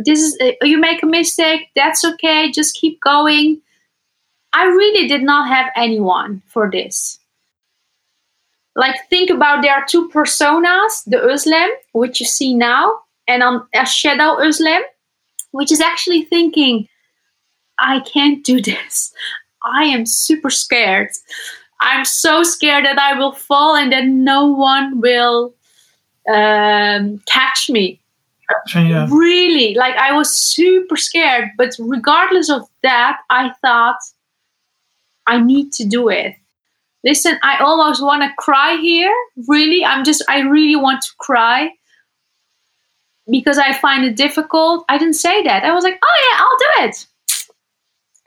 This 0.05 0.21
is 0.21 0.39
uh, 0.41 0.53
you 0.63 0.79
make 0.79 1.03
a 1.03 1.07
mistake. 1.07 1.69
That's 1.77 2.05
okay. 2.05 2.51
Just 2.51 2.77
keep 2.77 3.01
going. 3.01 3.61
I 4.53 4.65
really 4.65 5.07
did 5.07 5.23
not 5.23 5.49
have 5.49 5.71
anyone 5.77 6.43
for 6.47 6.71
this. 6.71 7.19
Like 8.77 8.97
think 9.11 9.29
about 9.29 9.61
there 9.61 9.75
are 9.75 9.85
two 9.85 10.09
personas 10.09 11.05
the 11.07 11.19
Özlem 11.19 11.69
which 11.93 12.19
you 12.19 12.25
see 12.25 12.55
now 12.55 13.01
and 13.29 13.43
on 13.43 13.67
a 13.75 13.85
shadow 13.85 14.37
Özlem 14.37 14.81
which 15.51 15.71
is 15.71 15.81
actually 15.81 16.25
thinking 16.25 16.89
I 17.81 18.01
can't 18.01 18.45
do 18.45 18.61
this. 18.71 19.13
I 19.65 19.85
am 19.85 20.07
super 20.07 20.51
scared. 20.51 21.11
I'm 21.81 22.05
so 22.05 22.43
scared 22.43 22.85
that 22.85 22.99
I 22.99 23.19
will 23.19 23.33
fall 23.33 23.77
and 23.77 23.93
that 23.93 24.07
no 24.07 24.47
one 24.47 25.01
will 25.01 25.55
um, 26.33 27.23
catch 27.27 27.71
me. 27.71 28.01
Yeah. 28.75 29.07
Really, 29.11 29.75
like 29.75 29.97
I 29.97 30.13
was 30.13 30.35
super 30.35 30.97
scared. 30.97 31.51
But 31.57 31.75
regardless 31.79 32.51
of 32.51 32.69
that, 32.83 33.21
I 33.31 33.53
thought 33.63 33.99
I 35.27 35.41
need 35.41 35.73
to 35.75 35.85
do 35.85 36.09
it. 36.09 36.35
Listen, 37.03 37.39
I 37.43 37.59
almost 37.63 38.03
want 38.03 38.23
to 38.23 38.31
cry 38.37 38.77
here. 38.77 39.15
Really, 39.49 39.85
I'm 39.85 40.05
just, 40.05 40.23
I 40.29 40.41
really 40.41 40.77
want 40.77 41.03
to 41.03 41.11
cry 41.19 41.71
because 43.31 43.57
I 43.57 43.73
find 43.73 44.05
it 44.05 44.17
difficult. 44.17 44.85
I 44.89 44.99
didn't 44.99 45.15
say 45.15 45.43
that. 45.45 45.65
I 45.65 45.73
was 45.73 45.85
like, 45.85 45.99
oh 46.03 46.17
yeah, 46.29 46.39
I'll 46.43 46.59
do 46.59 46.89
it. 46.89 47.07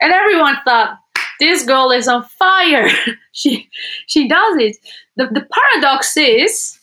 And 0.00 0.12
everyone 0.12 0.56
thought, 0.64 0.98
this 1.44 1.64
girl 1.64 1.90
is 1.90 2.08
on 2.08 2.24
fire. 2.24 2.88
she 3.32 3.68
she 4.06 4.26
does 4.28 4.56
it. 4.56 4.76
The 5.16 5.26
the 5.26 5.46
paradox 5.56 6.16
is, 6.16 6.78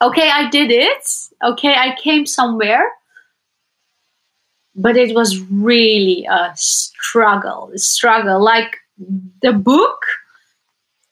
okay, 0.00 0.30
I 0.30 0.48
did 0.48 0.70
it. 0.70 1.04
Okay, 1.44 1.74
I 1.74 1.96
came 2.02 2.26
somewhere. 2.26 2.90
But 4.74 4.96
it 4.96 5.14
was 5.14 5.40
really 5.50 6.24
a 6.30 6.52
struggle, 6.54 7.70
a 7.74 7.78
struggle. 7.78 8.42
Like 8.42 8.76
the 9.42 9.52
book 9.52 10.00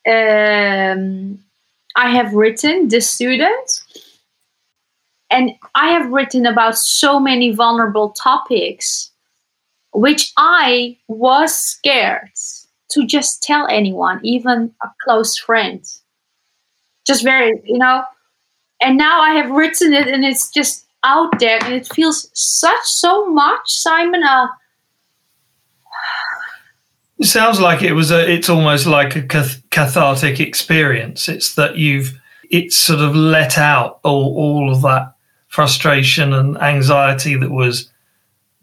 um, 0.08 1.40
I 1.96 2.10
have 2.10 2.32
written, 2.32 2.88
The 2.88 3.00
Student, 3.00 3.82
and 5.30 5.50
I 5.74 5.88
have 5.88 6.12
written 6.12 6.46
about 6.46 6.78
so 6.78 7.18
many 7.18 7.52
vulnerable 7.52 8.10
topics 8.10 9.10
which 9.96 10.32
I 10.36 10.98
was 11.08 11.58
scared 11.58 12.30
to 12.90 13.06
just 13.06 13.42
tell 13.42 13.66
anyone, 13.68 14.20
even 14.22 14.74
a 14.82 14.88
close 15.02 15.38
friend. 15.38 15.82
Just 17.06 17.24
very, 17.24 17.60
you 17.64 17.78
know. 17.78 18.04
And 18.80 18.98
now 18.98 19.20
I 19.20 19.34
have 19.34 19.50
written 19.50 19.94
it 19.94 20.06
and 20.06 20.22
it's 20.22 20.50
just 20.50 20.86
out 21.02 21.38
there 21.38 21.58
and 21.64 21.72
it 21.72 21.88
feels 21.88 22.28
such 22.34 22.84
so 22.84 23.26
much, 23.26 23.62
Simon. 23.66 24.22
Uh, 24.22 24.48
it 27.18 27.26
sounds 27.26 27.58
like 27.58 27.82
it 27.82 27.94
was 27.94 28.10
a. 28.10 28.30
It's 28.30 28.50
almost 28.50 28.86
like 28.86 29.16
a 29.16 29.22
cathartic 29.22 30.40
experience. 30.40 31.26
It's 31.28 31.54
that 31.54 31.76
you've. 31.76 32.20
It's 32.50 32.76
sort 32.76 33.00
of 33.00 33.16
let 33.16 33.56
out 33.56 34.00
all 34.04 34.36
all 34.36 34.70
of 34.70 34.82
that 34.82 35.14
frustration 35.48 36.34
and 36.34 36.58
anxiety 36.58 37.34
that 37.36 37.50
was 37.50 37.90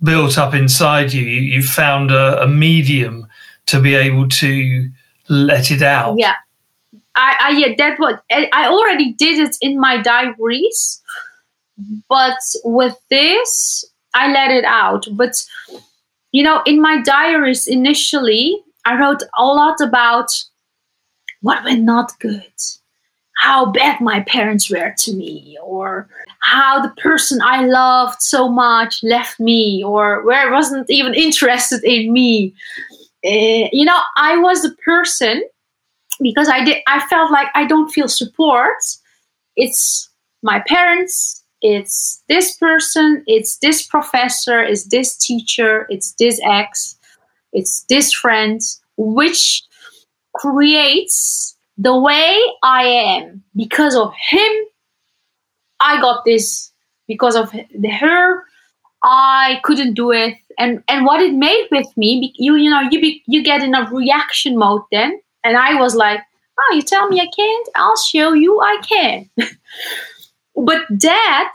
built 0.04 0.38
up 0.38 0.54
inside 0.54 1.14
you. 1.14 1.24
You, 1.24 1.64
found 1.64 2.12
a, 2.12 2.44
a 2.44 2.48
medium 2.48 3.28
to 3.68 3.80
be 3.80 3.96
able 3.96 4.28
to 4.28 4.90
let 5.30 5.72
it 5.72 5.82
out. 5.82 6.18
Yeah. 6.18 6.36
I, 7.16 7.38
I 7.42 7.50
yeah, 7.52 7.76
that 7.78 8.00
what 8.00 8.24
I 8.32 8.68
already 8.68 9.14
did 9.14 9.40
it 9.40 9.56
in 9.62 9.80
my 9.80 10.02
diaries, 10.02 11.02
but 12.10 12.38
with 12.64 12.98
this, 13.10 13.86
I 14.16 14.32
let 14.32 14.52
it 14.52 14.66
out. 14.66 15.06
But 15.12 15.44
you 16.32 16.44
know, 16.44 16.64
in 16.66 16.82
my 16.82 17.02
diaries 17.02 17.68
initially, 17.68 18.58
I 18.86 19.00
wrote 19.00 19.22
a 19.38 19.46
lot 19.46 19.80
about 19.80 20.32
what 21.42 21.64
went 21.64 21.84
not 21.84 22.18
good, 22.20 22.52
how 23.38 23.72
bad 23.72 24.00
my 24.00 24.22
parents 24.22 24.70
were 24.70 24.94
to 24.98 25.14
me, 25.14 25.58
or 25.64 26.08
how 26.40 26.82
the 26.82 26.94
person 27.02 27.40
I 27.42 27.66
loved 27.66 28.22
so 28.22 28.50
much 28.50 29.04
left 29.04 29.40
me 29.40 29.84
or 29.84 30.24
where 30.24 30.52
wasn't 30.52 30.90
even 30.90 31.14
interested 31.14 31.84
in 31.84 32.12
me. 32.14 32.54
Uh, 33.26 33.70
you 33.72 33.86
know, 33.86 34.00
I 34.18 34.38
was 34.38 34.62
the 34.62 34.76
person 34.84 35.44
because 36.22 36.50
I 36.50 36.64
did 36.64 36.78
I 36.88 37.06
felt 37.08 37.32
like 37.32 37.48
I 37.56 37.66
don't 37.66 37.90
feel 37.90 38.08
support. 38.08 38.78
It's 39.56 40.10
my 40.42 40.60
parents, 40.68 41.44
it's 41.62 42.22
this 42.28 42.58
person, 42.58 43.24
it's 43.26 43.58
this 43.58 43.82
professor, 43.82 44.62
it's 44.62 44.86
this 44.86 45.16
teacher, 45.16 45.88
it's 45.90 46.14
this 46.20 46.40
ex, 46.44 46.98
it's 47.54 47.86
this 47.88 48.12
friend, 48.12 48.60
which 48.98 49.64
creates 50.36 51.56
the 51.78 51.98
way 51.98 52.40
I 52.62 52.84
am 52.84 53.44
because 53.56 53.96
of 53.96 54.14
him 54.30 54.52
I 55.84 56.00
got 56.00 56.24
this 56.26 56.72
because 57.08 57.36
of 57.36 57.52
the, 57.52 57.90
her. 57.90 58.44
I 59.04 59.60
couldn't 59.64 59.96
do 59.96 60.12
it. 60.12 60.38
And 60.58 60.82
and 60.88 61.06
what 61.06 61.22
it 61.22 61.34
made 61.34 61.68
with 61.72 61.88
me, 61.98 62.34
you 62.38 62.56
you 62.56 62.70
know, 62.70 62.82
you 62.90 63.02
be, 63.02 63.22
you 63.28 63.44
get 63.44 63.62
in 63.62 63.76
a 63.76 63.90
reaction 63.92 64.58
mode 64.58 64.84
then, 64.92 65.20
and 65.44 65.58
I 65.58 65.80
was 65.80 65.94
like, 65.96 66.22
oh, 66.60 66.76
you 66.76 66.82
tell 66.82 67.10
me 67.10 67.20
I 67.20 67.28
can't, 67.36 67.70
I'll 67.76 67.98
show 67.98 68.34
you 68.34 68.62
I 68.62 68.78
can. 68.88 69.30
but 70.56 70.84
that 70.90 71.54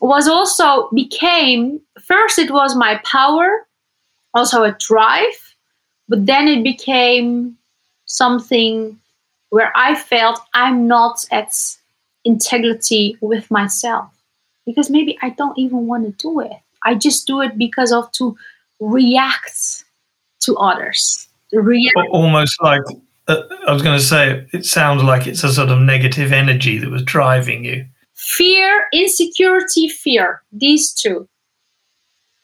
was 0.00 0.26
also 0.26 0.88
became 0.94 1.80
first 2.00 2.38
it 2.38 2.50
was 2.50 2.76
my 2.76 3.00
power, 3.04 3.66
also 4.32 4.62
a 4.62 4.76
drive, 4.78 5.54
but 6.08 6.24
then 6.24 6.48
it 6.48 6.62
became 6.62 7.58
something 8.06 8.98
where 9.54 9.70
I 9.76 9.94
felt 9.94 10.40
I'm 10.52 10.88
not 10.88 11.24
at 11.30 11.52
integrity 12.24 13.16
with 13.20 13.48
myself 13.52 14.10
because 14.66 14.90
maybe 14.90 15.16
I 15.22 15.30
don't 15.30 15.56
even 15.56 15.86
want 15.86 16.06
to 16.06 16.10
do 16.20 16.40
it. 16.40 16.50
I 16.82 16.96
just 16.96 17.24
do 17.28 17.40
it 17.40 17.56
because 17.56 17.92
of 17.92 18.10
to 18.18 18.36
react 18.80 19.84
to 20.40 20.56
others. 20.56 21.28
React. 21.52 22.08
Almost 22.10 22.60
like 22.64 22.80
uh, 23.28 23.42
I 23.68 23.72
was 23.72 23.82
going 23.82 23.96
to 23.96 24.04
say, 24.04 24.44
it 24.52 24.66
sounds 24.66 25.04
like 25.04 25.28
it's 25.28 25.44
a 25.44 25.52
sort 25.52 25.68
of 25.68 25.78
negative 25.78 26.32
energy 26.32 26.78
that 26.78 26.90
was 26.90 27.04
driving 27.04 27.64
you. 27.64 27.86
Fear, 28.14 28.86
insecurity, 28.92 29.86
fear. 29.86 30.42
These 30.50 30.92
two. 30.92 31.28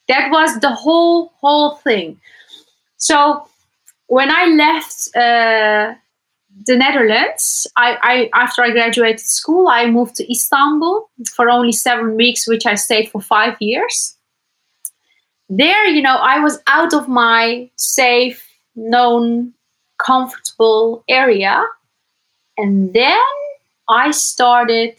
That 0.06 0.30
was 0.30 0.60
the 0.60 0.72
whole 0.72 1.32
whole 1.40 1.74
thing. 1.74 2.20
So 2.98 3.48
when 4.06 4.30
I 4.30 4.44
left 4.46 5.16
uh, 5.16 5.94
the 6.66 6.76
Netherlands, 6.76 7.66
I, 7.76 7.96
I 8.02 8.40
after 8.40 8.62
I 8.62 8.70
graduated 8.70 9.20
school, 9.20 9.68
I 9.68 9.86
moved 9.86 10.16
to 10.16 10.30
Istanbul 10.30 11.08
for 11.34 11.48
only 11.48 11.72
seven 11.72 12.16
weeks, 12.16 12.46
which 12.46 12.66
I 12.66 12.74
stayed 12.74 13.10
for 13.10 13.20
five 13.20 13.56
years. 13.60 14.16
There, 15.48 15.86
you 15.86 16.02
know, 16.02 16.16
I 16.16 16.38
was 16.38 16.62
out 16.66 16.94
of 16.94 17.08
my 17.08 17.68
safe, 17.76 18.46
known, 18.76 19.52
comfortable 19.98 21.02
area, 21.08 21.64
and 22.56 22.92
then 22.92 23.18
I 23.88 24.12
started 24.12 24.94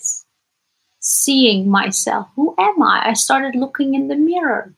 seeing 1.00 1.70
myself. 1.70 2.28
Who 2.36 2.54
am 2.58 2.82
I? 2.82 3.10
I 3.10 3.14
started 3.14 3.56
looking 3.56 3.94
in 3.94 4.08
the 4.08 4.16
mirror. 4.16 4.74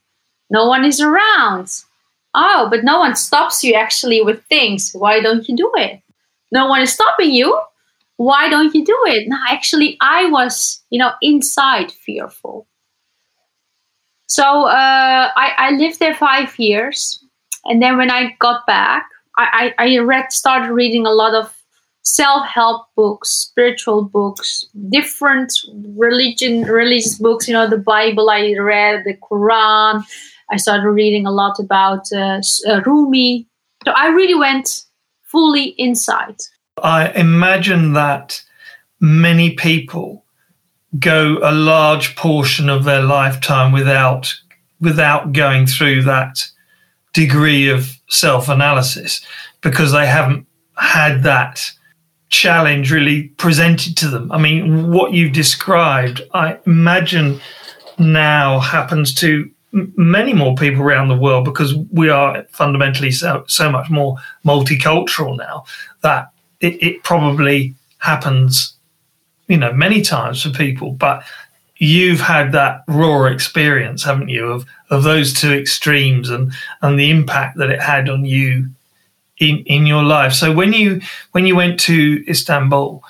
No 0.50 0.68
one 0.68 0.86
is 0.86 1.02
around. 1.02 1.72
Oh, 2.36 2.68
but 2.70 2.84
no 2.84 3.00
one 3.00 3.16
stops 3.16 3.64
you 3.64 3.74
actually 3.74 4.22
with 4.22 4.44
things. 4.46 4.92
Why 4.94 5.22
don't 5.22 5.48
you 5.50 5.56
do 5.56 5.72
it? 5.76 6.03
No 6.54 6.68
one 6.68 6.82
is 6.82 6.94
stopping 6.94 7.32
you 7.32 7.60
why 8.18 8.48
don't 8.50 8.74
you 8.76 8.86
do 8.86 8.98
it? 9.08 9.28
No 9.28 9.38
actually 9.50 9.98
i 10.02 10.26
was 10.30 10.82
you 10.90 11.00
know 11.00 11.12
inside 11.22 11.92
fearful. 11.92 12.68
So 14.28 14.66
uh, 14.66 15.30
I, 15.36 15.52
I 15.58 15.72
lived 15.72 16.00
there 16.00 16.16
five 16.16 16.58
years 16.58 17.24
and 17.66 17.82
then 17.82 17.98
when 17.98 18.10
i 18.10 18.36
got 18.40 18.66
back 18.66 19.08
i, 19.38 19.74
I, 19.78 19.86
I 19.86 19.98
read 20.00 20.32
started 20.32 20.72
reading 20.72 21.06
a 21.06 21.12
lot 21.12 21.34
of 21.34 21.56
self-help 22.04 22.88
books 22.96 23.30
spiritual 23.30 24.04
books 24.04 24.66
different 24.90 25.54
religion 25.96 26.64
religious 26.64 27.18
books 27.18 27.48
you 27.48 27.54
know 27.54 27.70
the 27.70 27.78
bible 27.78 28.30
i 28.30 28.54
read 28.60 29.04
the 29.06 29.16
quran. 29.30 30.04
I 30.52 30.58
started 30.58 30.90
reading 30.90 31.26
a 31.26 31.32
lot 31.32 31.58
about 31.60 32.06
uh, 32.14 32.42
uh 32.68 32.82
rumi. 32.86 33.48
So 33.86 33.92
i 33.92 34.08
really 34.08 34.36
went 34.36 34.84
fully 35.34 35.76
inside. 35.78 36.38
I 36.82 37.10
imagine 37.10 37.92
that 37.94 38.42
many 39.02 39.52
people 39.52 40.24
go 40.98 41.40
a 41.44 41.52
large 41.52 42.16
portion 42.16 42.70
of 42.70 42.86
their 42.86 43.02
lifetime 43.02 43.74
without 43.74 44.34
without 44.80 45.34
going 45.34 45.66
through 45.66 46.04
that 46.04 46.46
degree 47.14 47.70
of 47.70 48.00
self-analysis 48.10 49.26
because 49.62 49.92
they 49.92 50.06
haven't 50.06 50.46
had 50.76 51.24
that 51.24 51.62
challenge 52.30 52.92
really 52.92 53.30
presented 53.38 53.96
to 53.96 54.10
them. 54.10 54.32
I 54.32 54.40
mean, 54.40 54.92
what 54.92 55.14
you've 55.14 55.32
described, 55.32 56.22
I 56.34 56.58
imagine 56.66 57.40
now 57.98 58.60
happens 58.60 59.14
to 59.16 59.50
many 59.74 60.34
more 60.34 60.56
people 60.56 60.82
around 60.82 61.08
the 61.08 61.18
world 61.18 61.46
because 61.46 61.74
we 61.92 62.10
are 62.10 62.44
fundamentally 62.52 63.12
so, 63.12 63.44
so 63.48 63.72
much 63.72 63.90
more 63.90 64.18
multicultural 64.46 65.36
now 65.36 65.66
that 66.02 66.30
it, 66.60 66.82
it 66.82 67.04
probably 67.04 67.76
happens, 67.98 68.76
you 69.48 69.58
know, 69.58 69.74
many 69.74 70.02
times 70.02 70.44
for 70.44 70.52
people. 70.52 70.92
But 70.92 71.24
you've 71.78 72.22
had 72.22 72.52
that 72.52 72.84
raw 72.88 73.26
experience, 73.26 74.04
haven't 74.04 74.30
you, 74.30 74.48
of 74.48 74.66
of 74.90 75.04
those 75.04 75.34
two 75.34 75.52
extremes 75.52 76.30
and 76.30 76.54
and 76.82 77.00
the 77.00 77.10
impact 77.10 77.58
that 77.58 77.72
it 77.72 77.82
had 77.82 78.10
on 78.10 78.26
you 78.26 78.70
in 79.40 79.60
in 79.66 79.86
your 79.86 80.04
life. 80.04 80.34
So 80.34 80.54
when 80.54 80.74
you 80.74 81.02
when 81.32 81.46
you 81.46 81.56
went 81.56 81.80
to 81.82 82.24
Istanbul, 82.30 83.04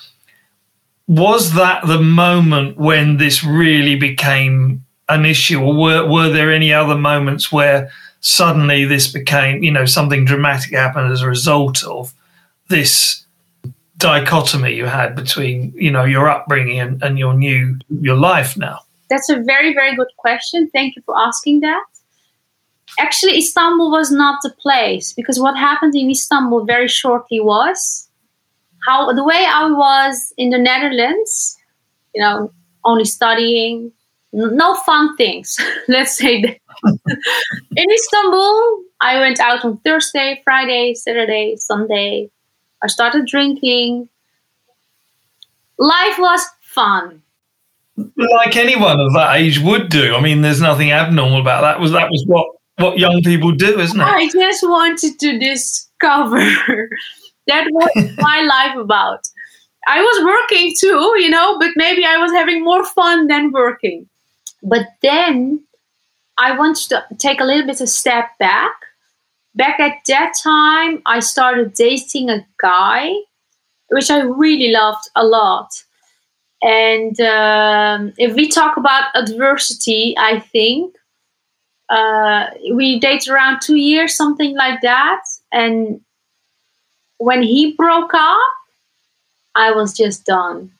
was 1.07 1.53
that 1.53 1.85
the 1.85 2.01
moment 2.01 2.77
when 2.77 3.17
this 3.17 3.43
really 3.43 3.95
became 3.95 4.82
an 5.09 5.25
issue, 5.25 5.61
or 5.61 5.75
were 5.75 6.09
were 6.09 6.29
there 6.29 6.51
any 6.51 6.73
other 6.73 6.95
moments 6.95 7.51
where 7.51 7.91
suddenly 8.21 8.85
this 8.85 9.11
became, 9.11 9.63
you 9.63 9.71
know, 9.71 9.85
something 9.85 10.25
dramatic 10.25 10.73
happened 10.73 11.11
as 11.11 11.21
a 11.21 11.27
result 11.27 11.83
of 11.83 12.13
this 12.69 13.25
dichotomy 13.97 14.73
you 14.73 14.85
had 14.85 15.15
between, 15.15 15.73
you 15.75 15.91
know, 15.91 16.05
your 16.05 16.29
upbringing 16.29 16.79
and, 16.79 17.03
and 17.03 17.19
your 17.19 17.33
new 17.33 17.77
your 18.01 18.15
life 18.15 18.57
now? 18.57 18.79
That's 19.09 19.29
a 19.29 19.41
very 19.41 19.73
very 19.73 19.95
good 19.95 20.11
question. 20.17 20.69
Thank 20.69 20.95
you 20.95 21.01
for 21.05 21.17
asking 21.17 21.59
that. 21.61 21.83
Actually, 22.99 23.37
Istanbul 23.37 23.91
was 23.91 24.11
not 24.11 24.39
the 24.43 24.51
place 24.61 25.13
because 25.13 25.39
what 25.39 25.57
happened 25.57 25.95
in 25.95 26.09
Istanbul 26.09 26.65
very 26.65 26.87
shortly 26.87 27.39
was 27.39 28.07
how 28.85 29.11
the 29.13 29.23
way 29.23 29.45
I 29.47 29.69
was 29.69 30.33
in 30.37 30.49
the 30.49 30.57
Netherlands, 30.57 31.57
you 32.13 32.21
know, 32.21 32.51
only 32.85 33.05
studying, 33.05 33.91
no 34.33 34.75
fun 34.75 35.15
things. 35.15 35.57
Let's 35.87 36.17
say 36.17 36.41
that. 36.41 36.57
in 37.75 37.91
Istanbul, 37.91 38.83
I 38.99 39.19
went 39.19 39.39
out 39.39 39.63
on 39.63 39.77
Thursday, 39.85 40.41
Friday, 40.43 40.95
Saturday, 40.95 41.55
Sunday. 41.57 42.29
I 42.83 42.87
started 42.87 43.25
drinking. 43.25 44.09
Life 45.77 46.17
was 46.19 46.45
fun. 46.61 47.21
Like 47.95 48.55
anyone 48.55 48.99
of 48.99 49.13
that 49.13 49.35
age 49.37 49.59
would 49.59 49.89
do. 49.89 50.15
I 50.15 50.21
mean, 50.21 50.41
there's 50.41 50.61
nothing 50.61 50.91
abnormal 50.91 51.39
about 51.39 51.61
that. 51.61 51.79
Was 51.79 51.91
that 51.91 52.09
was 52.09 52.23
what 52.25 52.47
what 52.77 52.97
young 52.97 53.21
people 53.21 53.51
do, 53.51 53.79
isn't 53.79 53.99
it? 53.99 54.03
I 54.03 54.27
just 54.29 54.63
wanted 54.63 55.19
to 55.19 55.37
discover. 55.37 56.39
that 57.47 57.67
was 57.71 58.11
my 58.17 58.41
life 58.41 58.77
about. 58.77 59.19
I 59.87 60.01
was 60.01 60.25
working 60.25 60.73
too, 60.79 61.13
you 61.21 61.29
know, 61.29 61.59
but 61.59 61.71
maybe 61.75 62.03
I 62.03 62.17
was 62.17 62.31
having 62.31 62.63
more 62.63 62.83
fun 62.83 63.27
than 63.27 63.51
working. 63.51 64.09
But 64.63 64.87
then 65.01 65.65
I 66.37 66.57
wanted 66.57 66.89
to 66.89 67.05
take 67.17 67.41
a 67.41 67.45
little 67.45 67.67
bit 67.67 67.81
of 67.81 67.89
step 67.89 68.29
back. 68.39 68.73
Back 69.55 69.79
at 69.79 69.97
that 70.07 70.33
time, 70.41 71.01
I 71.05 71.19
started 71.19 71.73
dating 71.73 72.29
a 72.29 72.45
guy, 72.59 73.13
which 73.89 74.09
I 74.09 74.21
really 74.21 74.71
loved 74.71 75.07
a 75.15 75.23
lot. 75.23 75.69
And 76.63 77.19
um, 77.19 78.13
if 78.17 78.33
we 78.35 78.47
talk 78.47 78.77
about 78.77 79.11
adversity, 79.15 80.15
I 80.17 80.39
think 80.39 80.95
uh, 81.89 82.45
we 82.73 82.99
dated 82.99 83.27
around 83.27 83.61
two 83.61 83.75
years, 83.75 84.15
something 84.15 84.55
like 84.55 84.81
that. 84.81 85.21
And 85.51 86.01
when 87.17 87.43
he 87.43 87.73
broke 87.73 88.13
up, 88.13 88.51
I 89.55 89.71
was 89.71 89.95
just 89.95 90.25
done. 90.25 90.71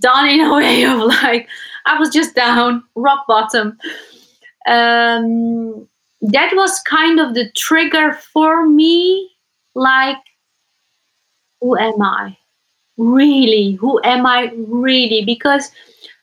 Done 0.00 0.28
in 0.28 0.40
a 0.40 0.54
way 0.56 0.84
of 0.84 0.98
like, 0.98 1.48
I 1.86 1.98
was 1.98 2.10
just 2.10 2.34
down, 2.34 2.84
rock 2.94 3.26
bottom. 3.26 3.78
Um, 4.66 5.86
that 6.22 6.52
was 6.54 6.80
kind 6.80 7.20
of 7.20 7.34
the 7.34 7.50
trigger 7.52 8.14
for 8.14 8.66
me. 8.66 9.30
Like, 9.74 10.18
who 11.60 11.76
am 11.76 12.00
I? 12.00 12.36
Really? 12.96 13.72
Who 13.72 14.00
am 14.04 14.24
I 14.24 14.52
really? 14.56 15.24
Because 15.24 15.70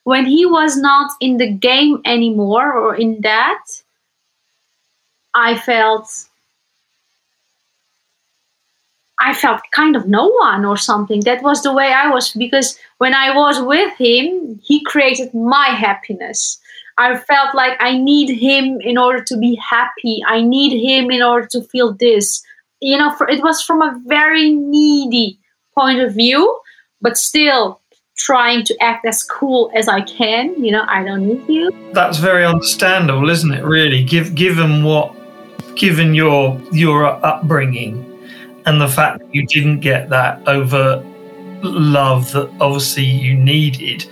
when 0.04 0.26
he 0.26 0.46
was 0.46 0.78
not 0.78 1.12
in 1.20 1.38
the 1.38 1.52
game 1.52 2.02
anymore 2.06 2.74
or 2.74 2.96
in 2.96 3.22
that, 3.22 3.64
I 5.34 5.58
felt 5.58 6.28
I 9.22 9.36
felt 9.36 9.62
kind 9.72 9.96
of 9.96 10.08
no 10.08 10.28
one 10.28 10.66
or 10.66 10.78
something. 10.78 11.22
That 11.22 11.44
was 11.44 11.62
the 11.62 11.72
way 11.72 11.94
I 11.94 12.10
was 12.10 12.34
because 12.34 12.78
when 12.98 13.14
I 13.14 13.36
was 13.36 13.62
with 13.62 13.96
him, 13.98 14.60
he 14.64 14.84
created 14.84 15.32
my 15.34 15.68
happiness. 15.68 16.60
I 16.98 17.18
felt 17.18 17.54
like 17.54 17.78
I 17.80 17.98
need 17.98 18.36
him 18.36 18.82
in 18.82 18.98
order 18.98 19.24
to 19.24 19.38
be 19.38 19.56
happy. 19.56 20.24
I 20.26 20.42
need 20.42 20.74
him 20.74 21.12
in 21.12 21.22
order 21.22 21.48
to 21.52 21.62
feel 21.62 21.94
this. 21.94 22.44
You 22.80 22.98
know, 22.98 23.14
for, 23.16 23.30
it 23.30 23.44
was 23.44 23.62
from 23.62 23.84
a 23.84 24.00
very 24.08 24.54
needy 24.54 25.40
point 25.78 26.00
of 26.00 26.16
view, 26.16 26.60
but 27.00 27.16
still, 27.16 27.80
trying 28.18 28.64
to 28.64 28.78
act 28.82 29.06
as 29.06 29.24
cool 29.24 29.72
as 29.76 29.88
I 29.88 30.02
can. 30.02 30.64
You 30.64 30.72
know, 30.72 30.86
I 30.88 31.04
don't 31.04 31.28
need 31.28 31.48
you. 31.48 31.72
That's 31.94 32.18
very 32.18 32.46
understandable, 32.46 33.30
isn't 33.30 33.52
it? 33.52 33.64
Really, 33.64 34.04
Give, 34.04 34.34
given 34.36 34.84
what, 34.84 35.16
given 35.76 36.14
your 36.14 36.60
your 36.72 37.06
upbringing, 37.06 38.11
and 38.66 38.80
the 38.80 38.88
fact 38.88 39.20
that 39.20 39.36
you 39.36 39.46
didn't 39.46 39.80
get 39.80 40.10
that 40.10 40.48
over 40.48 41.04
love 41.64 42.32
that 42.32 42.50
obviously 42.60 43.04
you 43.04 43.36
needed. 43.36 44.06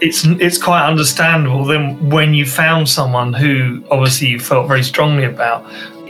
It's 0.00 0.24
it's 0.24 0.62
quite 0.62 0.86
understandable. 0.86 1.64
Then 1.64 2.10
when 2.10 2.34
you 2.34 2.46
found 2.46 2.88
someone 2.88 3.32
who 3.32 3.84
obviously 3.90 4.28
you 4.28 4.40
felt 4.40 4.68
very 4.68 4.82
strongly 4.82 5.24
about, 5.24 5.64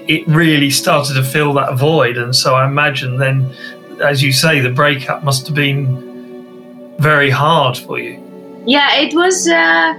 it 0.09 0.27
really 0.29 0.71
started 0.71 1.15
to 1.15 1.25
fill 1.25 1.53
that 1.55 1.77
void. 1.77 2.17
And 2.17 2.35
so 2.35 2.55
I 2.55 2.67
imagine 2.67 3.17
then, 3.17 3.53
as 4.01 4.23
you 4.23 4.33
say, 4.33 4.61
the 4.61 4.71
breakup 4.71 5.25
must 5.25 5.47
have 5.47 5.57
been 5.57 6.97
very 6.99 7.31
hard 7.31 7.77
for 7.77 7.99
you. 7.99 8.23
Yeah, 8.67 8.97
it 8.97 9.15
was. 9.15 9.49
Uh, 9.49 9.95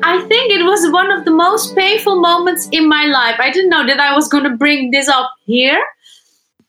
I 0.00 0.20
think 0.28 0.52
it 0.52 0.64
was 0.64 0.90
one 0.92 1.10
of 1.10 1.24
the 1.24 1.30
most 1.30 1.74
painful 1.76 2.20
moments 2.20 2.68
in 2.70 2.88
my 2.88 3.06
life. 3.06 3.36
I 3.38 3.50
didn't 3.50 3.70
know 3.70 3.86
that 3.86 3.98
I 3.98 4.14
was 4.14 4.28
going 4.28 4.44
to 4.44 4.56
bring 4.56 4.90
this 4.90 5.08
up 5.08 5.32
here, 5.46 5.82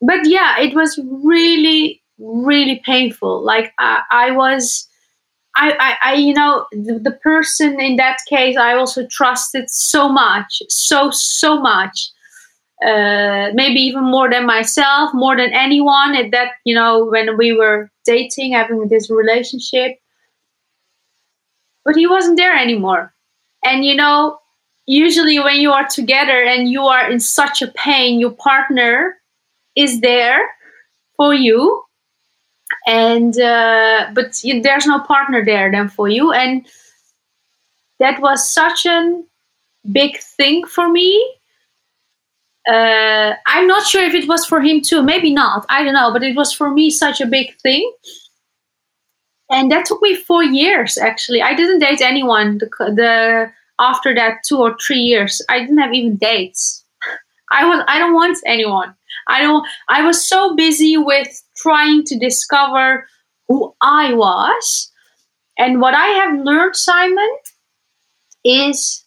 but 0.01 0.25
yeah, 0.25 0.59
it 0.59 0.73
was 0.73 0.99
really, 1.23 2.01
really 2.17 2.81
painful. 2.85 3.43
Like 3.43 3.73
I, 3.77 4.01
I 4.11 4.31
was. 4.31 4.85
I, 5.55 5.71
I, 5.79 6.11
I, 6.11 6.13
you 6.13 6.33
know, 6.33 6.67
the, 6.71 6.99
the 7.03 7.11
person 7.11 7.81
in 7.81 7.97
that 7.97 8.19
case, 8.29 8.55
I 8.55 8.75
also 8.75 9.05
trusted 9.07 9.69
so 9.69 10.07
much, 10.07 10.61
so, 10.69 11.09
so 11.11 11.59
much. 11.59 12.11
Uh, 12.85 13.49
maybe 13.53 13.81
even 13.81 14.03
more 14.05 14.29
than 14.29 14.45
myself, 14.45 15.09
more 15.13 15.35
than 15.35 15.51
anyone. 15.51 16.15
At 16.15 16.31
that, 16.31 16.51
you 16.63 16.73
know, 16.73 17.03
when 17.03 17.35
we 17.35 17.51
were 17.51 17.91
dating, 18.05 18.53
having 18.53 18.87
this 18.87 19.09
relationship. 19.09 19.97
But 21.83 21.97
he 21.97 22.07
wasn't 22.07 22.37
there 22.37 22.55
anymore. 22.55 23.13
And 23.65 23.83
you 23.83 23.95
know, 23.95 24.39
usually 24.85 25.39
when 25.39 25.57
you 25.57 25.71
are 25.71 25.87
together 25.87 26.41
and 26.41 26.69
you 26.69 26.83
are 26.83 27.09
in 27.09 27.19
such 27.19 27.61
a 27.61 27.67
pain, 27.67 28.19
your 28.19 28.31
partner 28.31 29.18
is 29.75 30.01
there 30.01 30.41
for 31.17 31.33
you. 31.33 31.83
And 32.87 33.37
uh, 33.39 34.11
but 34.13 34.39
there's 34.63 34.85
no 34.85 34.99
partner 34.99 35.43
there 35.43 35.71
then 35.71 35.89
for 35.89 36.07
you, 36.07 36.31
and 36.31 36.67
that 37.99 38.21
was 38.21 38.47
such 38.47 38.85
a 38.85 39.21
big 39.91 40.19
thing 40.19 40.65
for 40.65 40.87
me 40.89 41.39
uh, 42.69 43.33
I'm 43.47 43.67
not 43.67 43.87
sure 43.87 44.03
if 44.03 44.13
it 44.13 44.27
was 44.27 44.45
for 44.45 44.61
him 44.61 44.81
too. 44.81 45.01
Maybe 45.01 45.33
not. 45.33 45.65
I 45.69 45.83
don't 45.83 45.93
know. 45.93 46.11
But 46.11 46.23
it 46.23 46.35
was 46.35 46.53
for 46.53 46.69
me 46.69 46.89
such 46.89 47.21
a 47.21 47.25
big 47.25 47.55
thing. 47.61 47.91
And 49.49 49.71
that 49.71 49.85
took 49.85 50.01
me 50.01 50.15
four 50.15 50.43
years. 50.43 50.97
Actually, 50.97 51.41
I 51.41 51.55
didn't 51.55 51.79
date 51.79 52.01
anyone. 52.01 52.59
The, 52.59 52.67
the 52.93 53.51
after 53.79 54.13
that 54.13 54.43
two 54.47 54.57
or 54.59 54.75
three 54.85 54.99
years, 54.99 55.41
I 55.49 55.59
didn't 55.59 55.79
have 55.79 55.93
even 55.93 56.17
dates. 56.17 56.85
I 57.51 57.65
was. 57.65 57.83
I 57.87 57.97
don't 57.97 58.13
want 58.13 58.37
anyone. 58.45 58.93
I 59.29 59.41
don't. 59.41 59.65
I 59.87 60.01
was 60.01 60.27
so 60.27 60.55
busy 60.55 60.97
with 60.97 61.29
trying 61.55 62.03
to 62.05 62.19
discover 62.19 63.07
who 63.47 63.73
I 63.81 64.13
was. 64.13 64.91
And 65.57 65.81
what 65.81 65.93
I 65.93 66.07
have 66.07 66.39
learned, 66.39 66.75
Simon, 66.75 67.29
is 68.43 69.05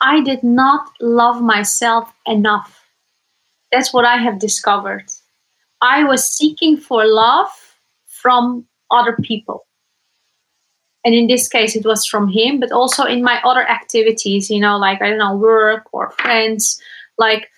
I 0.00 0.20
did 0.20 0.42
not 0.42 0.88
love 1.00 1.40
myself 1.40 2.12
enough. 2.26 2.82
That's 3.70 3.92
what 3.92 4.04
I 4.04 4.16
have 4.16 4.38
discovered. 4.38 5.04
I 5.80 6.04
was 6.04 6.24
seeking 6.24 6.76
for 6.76 7.06
love 7.06 7.48
from 8.06 8.66
other 8.90 9.16
people. 9.22 9.66
And 11.04 11.14
in 11.14 11.26
this 11.26 11.48
case, 11.48 11.74
it 11.74 11.84
was 11.84 12.06
from 12.06 12.28
him, 12.28 12.60
but 12.60 12.70
also 12.70 13.04
in 13.04 13.22
my 13.22 13.40
other 13.42 13.68
activities, 13.68 14.50
you 14.50 14.60
know, 14.60 14.78
like, 14.78 15.02
I 15.02 15.08
don't 15.08 15.18
know, 15.18 15.36
work 15.36 15.86
or 15.92 16.10
friends, 16.12 16.80
like 17.18 17.48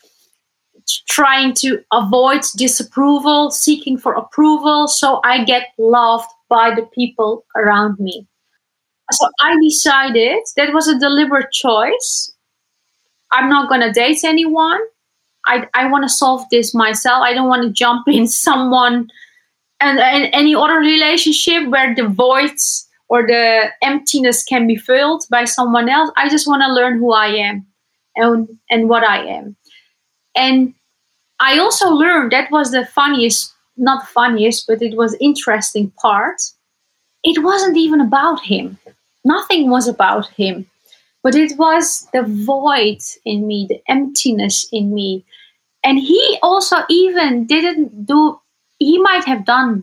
trying 1.09 1.55
to 1.55 1.83
avoid 1.93 2.43
disapproval, 2.57 3.51
seeking 3.51 3.97
for 3.97 4.13
approval. 4.15 4.87
So 4.89 5.21
I 5.25 5.45
get 5.45 5.69
loved 5.79 6.29
by 6.49 6.75
the 6.75 6.83
people 6.95 7.45
around 7.57 7.99
me. 7.99 8.27
So 9.13 9.29
I 9.41 9.57
decided 9.63 10.41
that 10.57 10.73
was 10.73 10.89
a 10.89 10.99
deliberate 10.99 11.53
choice 11.53 12.35
I'm 13.35 13.49
not 13.49 13.69
going 13.69 13.81
to 13.81 13.93
date 13.93 14.25
anyone. 14.25 14.81
I, 15.47 15.69
I 15.75 15.91
want 15.91 16.05
to 16.05 16.09
solve 16.09 16.49
this 16.51 16.73
myself. 16.73 17.23
I 17.23 17.35
don't 17.35 17.49
want 17.49 17.63
to 17.63 17.71
jump 17.71 18.09
in 18.09 18.27
someone 18.47 19.11
and, 19.81 19.99
and 19.99 20.33
any 20.33 20.55
other 20.55 20.79
relationship 20.79 21.69
where 21.69 21.95
the 21.95 22.09
voids 22.09 22.89
or 23.09 23.27
the 23.27 23.71
emptiness 23.83 24.43
can 24.45 24.67
be 24.67 24.77
filled 24.77 25.25
by 25.31 25.45
someone 25.45 25.89
else. 25.89 26.11
I 26.17 26.29
just 26.29 26.49
want 26.49 26.63
to 26.63 26.73
learn 26.73 26.99
who 26.99 27.13
I 27.13 27.27
am 27.27 27.67
and, 28.17 28.49
and 28.71 28.89
what 28.89 29.05
I 29.05 29.27
am. 29.27 29.57
And 30.37 30.75
I 31.41 31.59
also 31.59 31.91
learned 31.91 32.33
that 32.33 32.51
was 32.51 32.71
the 32.71 32.87
funniest, 32.87 33.53
not 33.77 34.09
funniest, 34.09 34.67
but 34.67 34.83
it 34.83 34.97
was 34.97 35.17
interesting 35.21 35.91
part. 35.93 36.41
It 37.23 37.43
wasn't 37.43 37.77
even 37.77 38.01
about 38.01 38.41
him. 38.41 38.79
Nothing 39.25 39.71
was 39.71 39.89
about 39.89 40.29
him 40.31 40.67
but 41.25 41.35
it 41.35 41.59
was 41.59 42.07
the 42.13 42.23
void 42.23 42.99
in 43.25 43.49
me, 43.49 43.67
the 43.67 43.81
emptiness 43.89 44.69
in 44.71 44.95
me. 44.95 45.25
And 45.83 45.99
he 45.99 46.39
also 46.43 46.77
even 46.91 47.47
didn't 47.47 48.07
do, 48.07 48.39
he 48.79 49.01
might 49.01 49.25
have 49.25 49.47
done 49.47 49.83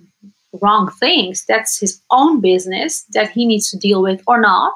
wrong 0.62 0.92
things. 0.92 1.44
That's 1.48 1.80
his 1.80 2.00
own 2.12 2.42
business 2.42 3.04
that 3.14 3.32
he 3.32 3.46
needs 3.46 3.72
to 3.72 3.78
deal 3.78 4.04
with 4.04 4.22
or 4.28 4.40
not. 4.40 4.76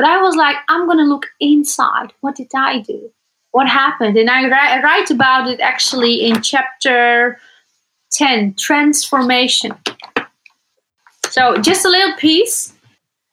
But 0.00 0.08
I 0.08 0.22
was 0.22 0.34
like, 0.34 0.56
I'm 0.70 0.86
going 0.86 0.96
to 0.96 1.04
look 1.04 1.26
inside. 1.40 2.14
What 2.22 2.34
did 2.34 2.48
I 2.54 2.78
do? 2.78 3.12
What 3.50 3.68
happened? 3.68 4.16
And 4.16 4.30
I 4.30 4.48
write 4.80 5.10
about 5.10 5.46
it 5.46 5.60
actually 5.60 6.24
in 6.24 6.40
chapter 6.40 7.38
10 8.12 8.54
Transformation. 8.54 9.76
So, 11.28 11.58
just 11.58 11.84
a 11.84 11.90
little 11.90 12.16
piece 12.16 12.72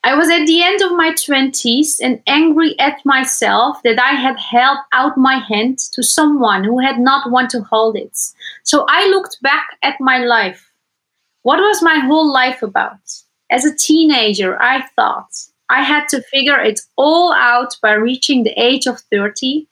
I 0.04 0.14
was 0.14 0.30
at 0.30 0.46
the 0.46 0.62
end 0.62 0.82
of 0.82 0.92
my 0.92 1.12
20s 1.12 2.00
and 2.04 2.22
angry 2.28 2.78
at 2.80 2.98
myself 3.06 3.82
that 3.84 3.98
I 3.98 4.16
had 4.16 4.38
held 4.38 4.80
out 4.92 5.18
my 5.18 5.36
hand 5.36 5.80
to 5.94 6.04
someone 6.04 6.66
who 6.66 6.80
had 6.80 7.00
not 7.00 7.32
want 7.32 7.50
to 7.52 7.62
hold 7.62 7.96
it. 7.96 8.18
So 8.64 8.86
I 8.90 9.08
looked 9.08 9.42
back 9.42 9.78
at 9.84 10.02
my 10.02 10.18
life. 10.18 10.70
What 11.44 11.60
was 11.60 11.82
my 11.82 12.00
whole 12.00 12.30
life 12.30 12.62
about? 12.62 13.00
As 13.50 13.64
a 13.64 13.74
teenager, 13.74 14.62
I 14.62 14.86
thought 14.98 15.32
I 15.70 15.84
had 15.84 16.08
to 16.10 16.22
figure 16.22 16.60
it 16.60 16.80
all 16.96 17.34
out 17.34 17.76
by 17.82 17.94
reaching 17.94 18.44
the 18.44 18.60
age 18.62 18.88
of 18.88 19.02
30, 19.12 19.68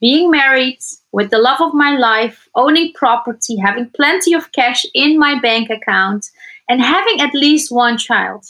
being 0.00 0.30
married 0.30 0.78
with 1.12 1.30
the 1.30 1.38
love 1.38 1.60
of 1.60 1.74
my 1.74 1.96
life, 1.96 2.48
owning 2.54 2.92
property, 2.94 3.56
having 3.56 3.90
plenty 3.90 4.34
of 4.34 4.52
cash 4.52 4.84
in 4.94 5.18
my 5.18 5.38
bank 5.40 5.70
account, 5.70 6.26
and 6.68 6.82
having 6.82 7.20
at 7.20 7.34
least 7.34 7.72
one 7.72 7.96
child. 7.96 8.44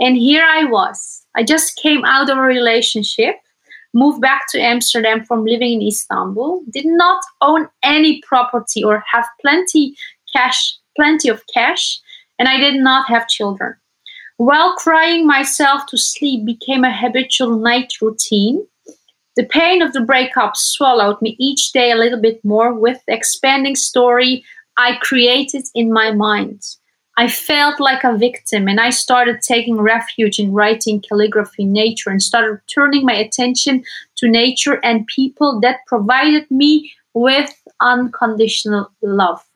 And 0.00 0.16
here 0.16 0.44
I 0.44 0.64
was. 0.64 1.24
I 1.36 1.42
just 1.42 1.76
came 1.76 2.04
out 2.04 2.30
of 2.30 2.38
a 2.38 2.42
relationship, 2.42 3.36
moved 3.92 4.20
back 4.20 4.42
to 4.50 4.60
Amsterdam 4.60 5.24
from 5.24 5.44
living 5.44 5.74
in 5.74 5.88
Istanbul, 5.88 6.62
did 6.70 6.86
not 6.86 7.22
own 7.40 7.68
any 7.82 8.20
property 8.26 8.82
or 8.84 9.02
have 9.12 9.26
plenty 9.40 9.96
cash, 10.34 10.76
plenty 10.96 11.28
of 11.28 11.42
cash, 11.52 12.00
and 12.38 12.48
I 12.48 12.58
did 12.58 12.76
not 12.76 13.08
have 13.08 13.28
children. 13.28 13.74
While 14.38 14.76
crying 14.76 15.26
myself 15.26 15.86
to 15.86 15.98
sleep 15.98 16.44
became 16.44 16.84
a 16.84 16.96
habitual 16.96 17.58
night 17.58 17.94
routine, 18.00 18.64
the 19.34 19.42
pain 19.42 19.82
of 19.82 19.92
the 19.92 20.00
breakup 20.00 20.56
swallowed 20.56 21.20
me 21.20 21.34
each 21.40 21.72
day 21.72 21.90
a 21.90 21.96
little 21.96 22.20
bit 22.20 22.44
more 22.44 22.72
with 22.72 23.00
the 23.08 23.14
expanding 23.14 23.74
story 23.74 24.44
I 24.76 24.96
created 25.02 25.64
in 25.74 25.92
my 25.92 26.12
mind. 26.12 26.62
I 27.16 27.26
felt 27.26 27.80
like 27.80 28.04
a 28.04 28.16
victim 28.16 28.68
and 28.68 28.78
I 28.78 28.90
started 28.90 29.42
taking 29.42 29.80
refuge 29.80 30.38
in 30.38 30.52
writing, 30.52 31.02
calligraphy, 31.02 31.64
nature, 31.64 32.10
and 32.10 32.22
started 32.22 32.60
turning 32.72 33.04
my 33.04 33.14
attention 33.14 33.82
to 34.18 34.28
nature 34.28 34.78
and 34.84 35.04
people 35.08 35.58
that 35.62 35.80
provided 35.88 36.48
me 36.48 36.92
with 37.12 37.52
unconditional 37.80 38.92
love. 39.02 39.47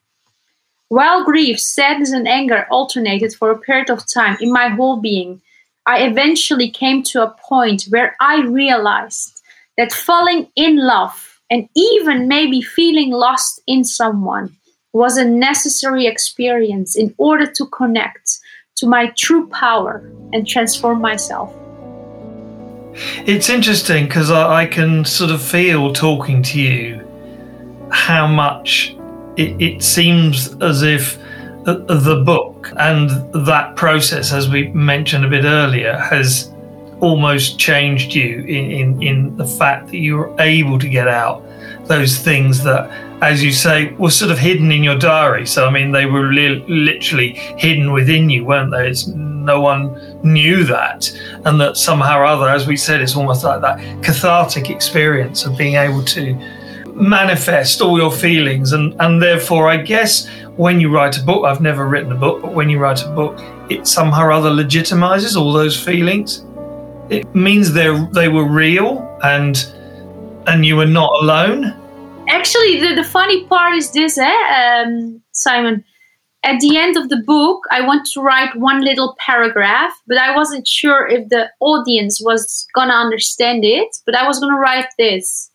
While 0.92 1.24
grief, 1.24 1.58
sadness, 1.58 2.12
and 2.12 2.28
anger 2.28 2.66
alternated 2.70 3.32
for 3.32 3.50
a 3.50 3.58
period 3.58 3.88
of 3.88 4.04
time 4.12 4.36
in 4.42 4.52
my 4.52 4.68
whole 4.68 5.00
being, 5.00 5.40
I 5.86 6.02
eventually 6.02 6.68
came 6.68 7.02
to 7.04 7.22
a 7.22 7.34
point 7.48 7.84
where 7.88 8.14
I 8.20 8.42
realized 8.42 9.40
that 9.78 9.90
falling 9.90 10.48
in 10.54 10.76
love 10.76 11.40
and 11.48 11.66
even 11.74 12.28
maybe 12.28 12.60
feeling 12.60 13.10
lost 13.10 13.62
in 13.66 13.84
someone 13.84 14.54
was 14.92 15.16
a 15.16 15.24
necessary 15.24 16.06
experience 16.06 16.94
in 16.94 17.14
order 17.16 17.50
to 17.50 17.66
connect 17.68 18.38
to 18.76 18.86
my 18.86 19.14
true 19.16 19.46
power 19.48 20.06
and 20.34 20.46
transform 20.46 21.00
myself. 21.00 21.54
It's 23.24 23.48
interesting 23.48 24.08
because 24.08 24.30
I, 24.30 24.64
I, 24.64 24.66
can 24.66 25.06
sort 25.06 25.30
of 25.30 25.40
feel 25.40 25.94
talking 25.94 26.42
to 26.42 26.60
you 26.60 27.88
how 27.90 28.26
much 28.26 28.94
it, 29.36 29.60
it 29.60 29.82
seems 29.82 30.54
as 30.62 30.82
if 30.82 31.18
uh, 31.66 31.74
the 31.88 32.22
book 32.24 32.72
and 32.76 33.10
that 33.46 33.76
process, 33.76 34.32
as 34.32 34.48
we 34.48 34.68
mentioned 34.68 35.24
a 35.24 35.28
bit 35.28 35.44
earlier, 35.44 35.96
has 35.96 36.52
almost 37.00 37.58
changed 37.58 38.14
you 38.14 38.40
in, 38.40 38.70
in, 38.70 39.02
in 39.02 39.36
the 39.36 39.46
fact 39.46 39.88
that 39.88 39.96
you 39.96 40.16
were 40.16 40.34
able 40.40 40.78
to 40.78 40.88
get 40.88 41.08
out 41.08 41.44
those 41.86 42.18
things 42.18 42.62
that, 42.62 42.88
as 43.22 43.42
you 43.42 43.52
say, 43.52 43.92
were 43.94 44.10
sort 44.10 44.30
of 44.30 44.38
hidden 44.38 44.70
in 44.70 44.84
your 44.84 44.96
diary. 44.96 45.46
So, 45.46 45.66
I 45.66 45.70
mean, 45.70 45.90
they 45.90 46.06
were 46.06 46.32
li- 46.32 46.64
literally 46.68 47.32
hidden 47.58 47.92
within 47.92 48.30
you, 48.30 48.44
weren't 48.44 48.70
they? 48.70 48.88
It's, 48.88 49.08
no 49.08 49.60
one 49.60 50.20
knew 50.22 50.64
that. 50.64 51.10
And 51.44 51.60
that 51.60 51.76
somehow 51.76 52.20
or 52.20 52.24
other, 52.24 52.48
as 52.48 52.66
we 52.66 52.76
said, 52.76 53.00
it's 53.00 53.16
almost 53.16 53.42
like 53.42 53.60
that 53.62 53.78
cathartic 54.04 54.70
experience 54.70 55.44
of 55.44 55.58
being 55.58 55.74
able 55.74 56.04
to 56.04 56.34
manifest 57.02 57.80
all 57.80 57.98
your 57.98 58.12
feelings. 58.12 58.72
And, 58.72 58.94
and 59.00 59.20
therefore, 59.20 59.68
I 59.68 59.76
guess 59.76 60.28
when 60.56 60.80
you 60.80 60.94
write 60.94 61.18
a 61.18 61.22
book, 61.22 61.44
I've 61.44 61.60
never 61.60 61.88
written 61.88 62.12
a 62.12 62.16
book, 62.16 62.42
but 62.42 62.54
when 62.54 62.70
you 62.70 62.78
write 62.78 63.04
a 63.04 63.08
book, 63.10 63.38
it 63.68 63.86
somehow 63.86 64.26
or 64.26 64.32
other 64.32 64.50
legitimizes 64.50 65.36
all 65.36 65.52
those 65.52 65.78
feelings. 65.78 66.44
It 67.10 67.34
means 67.34 67.72
they 67.72 67.90
they 68.12 68.28
were 68.28 68.48
real 68.48 69.18
and 69.22 69.56
and 70.46 70.64
you 70.64 70.76
were 70.76 70.86
not 70.86 71.12
alone. 71.22 71.74
Actually, 72.28 72.80
the, 72.80 72.94
the 72.94 73.04
funny 73.04 73.46
part 73.46 73.74
is 73.74 73.90
this, 73.90 74.16
eh, 74.16 74.82
um, 74.84 75.20
Simon. 75.32 75.84
At 76.44 76.58
the 76.60 76.76
end 76.76 76.96
of 76.96 77.08
the 77.08 77.22
book, 77.24 77.62
I 77.70 77.86
want 77.86 78.06
to 78.14 78.20
write 78.20 78.56
one 78.56 78.80
little 78.82 79.14
paragraph, 79.18 79.92
but 80.08 80.18
I 80.18 80.34
wasn't 80.34 80.66
sure 80.66 81.06
if 81.06 81.28
the 81.28 81.48
audience 81.60 82.20
was 82.20 82.66
gonna 82.74 82.94
understand 82.94 83.64
it. 83.64 83.88
But 84.06 84.16
I 84.16 84.26
was 84.26 84.40
gonna 84.40 84.58
write 84.58 84.88
this. 84.98 85.51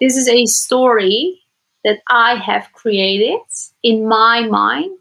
This 0.00 0.16
is 0.16 0.28
a 0.28 0.46
story 0.46 1.42
that 1.84 2.00
I 2.08 2.36
have 2.36 2.72
created 2.72 3.40
in 3.82 4.06
my 4.06 4.46
mind. 4.46 5.00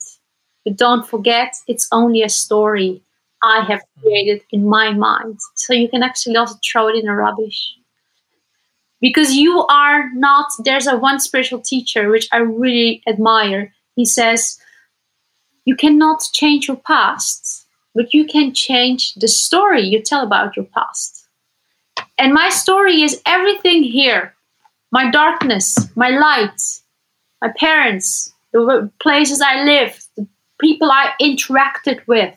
But 0.65 0.77
don't 0.77 1.07
forget, 1.07 1.53
it's 1.67 1.87
only 1.91 2.23
a 2.23 2.29
story 2.29 3.01
I 3.43 3.63
have 3.65 3.81
hmm. 3.95 4.01
created 4.01 4.41
in 4.51 4.67
my 4.67 4.91
mind. 4.91 5.39
So 5.55 5.73
you 5.73 5.89
can 5.89 6.03
actually 6.03 6.35
also 6.35 6.55
throw 6.63 6.87
it 6.87 6.95
in 6.95 7.05
the 7.05 7.13
rubbish. 7.13 7.73
Because 8.99 9.35
you 9.35 9.63
are 9.67 10.09
not, 10.13 10.47
there's 10.63 10.87
a 10.87 10.97
one 10.97 11.19
spiritual 11.19 11.59
teacher 11.59 12.09
which 12.09 12.27
I 12.31 12.37
really 12.37 13.03
admire. 13.07 13.73
He 13.95 14.05
says, 14.05 14.59
You 15.65 15.75
cannot 15.75 16.23
change 16.33 16.67
your 16.67 16.77
past, 16.77 17.67
but 17.93 18.13
you 18.13 18.25
can 18.25 18.55
change 18.55 19.13
the 19.13 19.27
story 19.27 19.83
you 19.83 20.01
tell 20.01 20.23
about 20.23 20.55
your 20.55 20.65
past. 20.65 21.27
And 22.17 22.33
my 22.33 22.49
story 22.49 23.03
is 23.03 23.21
everything 23.27 23.83
here 23.83 24.33
my 24.91 25.09
darkness, 25.11 25.77
my 25.95 26.09
light, 26.09 26.61
my 27.41 27.51
parents, 27.57 28.33
the 28.51 28.91
places 28.99 29.41
I 29.41 29.63
lived, 29.63 30.03
the 30.15 30.27
people 30.59 30.89
I 30.91 31.13
interacted 31.21 32.05
with, 32.07 32.33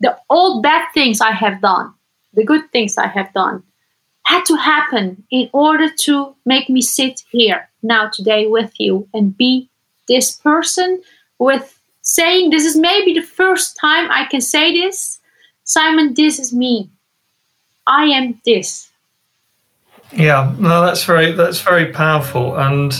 the 0.00 0.16
old 0.30 0.62
bad 0.62 0.86
things 0.94 1.20
I 1.20 1.32
have 1.32 1.60
done, 1.60 1.92
the 2.34 2.44
good 2.44 2.70
things 2.72 2.96
I 2.96 3.08
have 3.08 3.32
done, 3.32 3.62
had 4.24 4.44
to 4.44 4.56
happen 4.56 5.24
in 5.30 5.50
order 5.52 5.88
to 5.90 6.34
make 6.46 6.68
me 6.68 6.80
sit 6.80 7.22
here 7.30 7.68
now 7.82 8.08
today 8.08 8.46
with 8.46 8.72
you 8.78 9.08
and 9.12 9.36
be 9.36 9.68
this 10.08 10.30
person 10.36 11.02
with 11.38 11.80
saying 12.02 12.50
this 12.50 12.64
is 12.64 12.76
maybe 12.76 13.12
the 13.14 13.26
first 13.26 13.76
time 13.80 14.10
I 14.10 14.26
can 14.26 14.40
say 14.40 14.72
this. 14.72 15.20
Simon, 15.64 16.14
this 16.14 16.38
is 16.38 16.52
me. 16.52 16.90
I 17.86 18.04
am 18.06 18.40
this. 18.44 18.89
Yeah, 20.12 20.52
no, 20.58 20.84
that's 20.84 21.04
very 21.04 21.32
that's 21.32 21.60
very 21.60 21.92
powerful, 21.92 22.56
and 22.56 22.92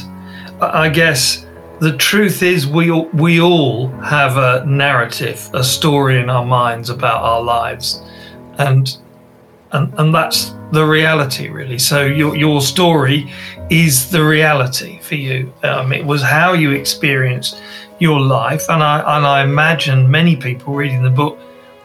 I 0.60 0.88
guess 0.88 1.44
the 1.80 1.96
truth 1.96 2.42
is 2.42 2.66
we 2.66 2.90
all, 2.90 3.08
we 3.08 3.40
all 3.40 3.88
have 4.02 4.36
a 4.36 4.64
narrative, 4.64 5.50
a 5.52 5.64
story 5.64 6.20
in 6.20 6.30
our 6.30 6.44
minds 6.44 6.88
about 6.88 7.22
our 7.22 7.42
lives, 7.42 8.00
and 8.58 8.96
and 9.72 9.92
and 9.98 10.14
that's 10.14 10.54
the 10.70 10.84
reality 10.84 11.48
really. 11.48 11.78
So 11.78 12.06
your 12.06 12.36
your 12.36 12.60
story 12.60 13.32
is 13.70 14.10
the 14.10 14.24
reality 14.24 15.00
for 15.00 15.16
you. 15.16 15.52
Um, 15.64 15.92
it 15.92 16.04
was 16.04 16.22
how 16.22 16.52
you 16.52 16.70
experienced 16.70 17.60
your 17.98 18.20
life, 18.20 18.68
and 18.68 18.84
I 18.84 19.16
and 19.16 19.26
I 19.26 19.42
imagine 19.42 20.08
many 20.08 20.36
people 20.36 20.74
reading 20.74 21.02
the 21.02 21.10
book 21.10 21.40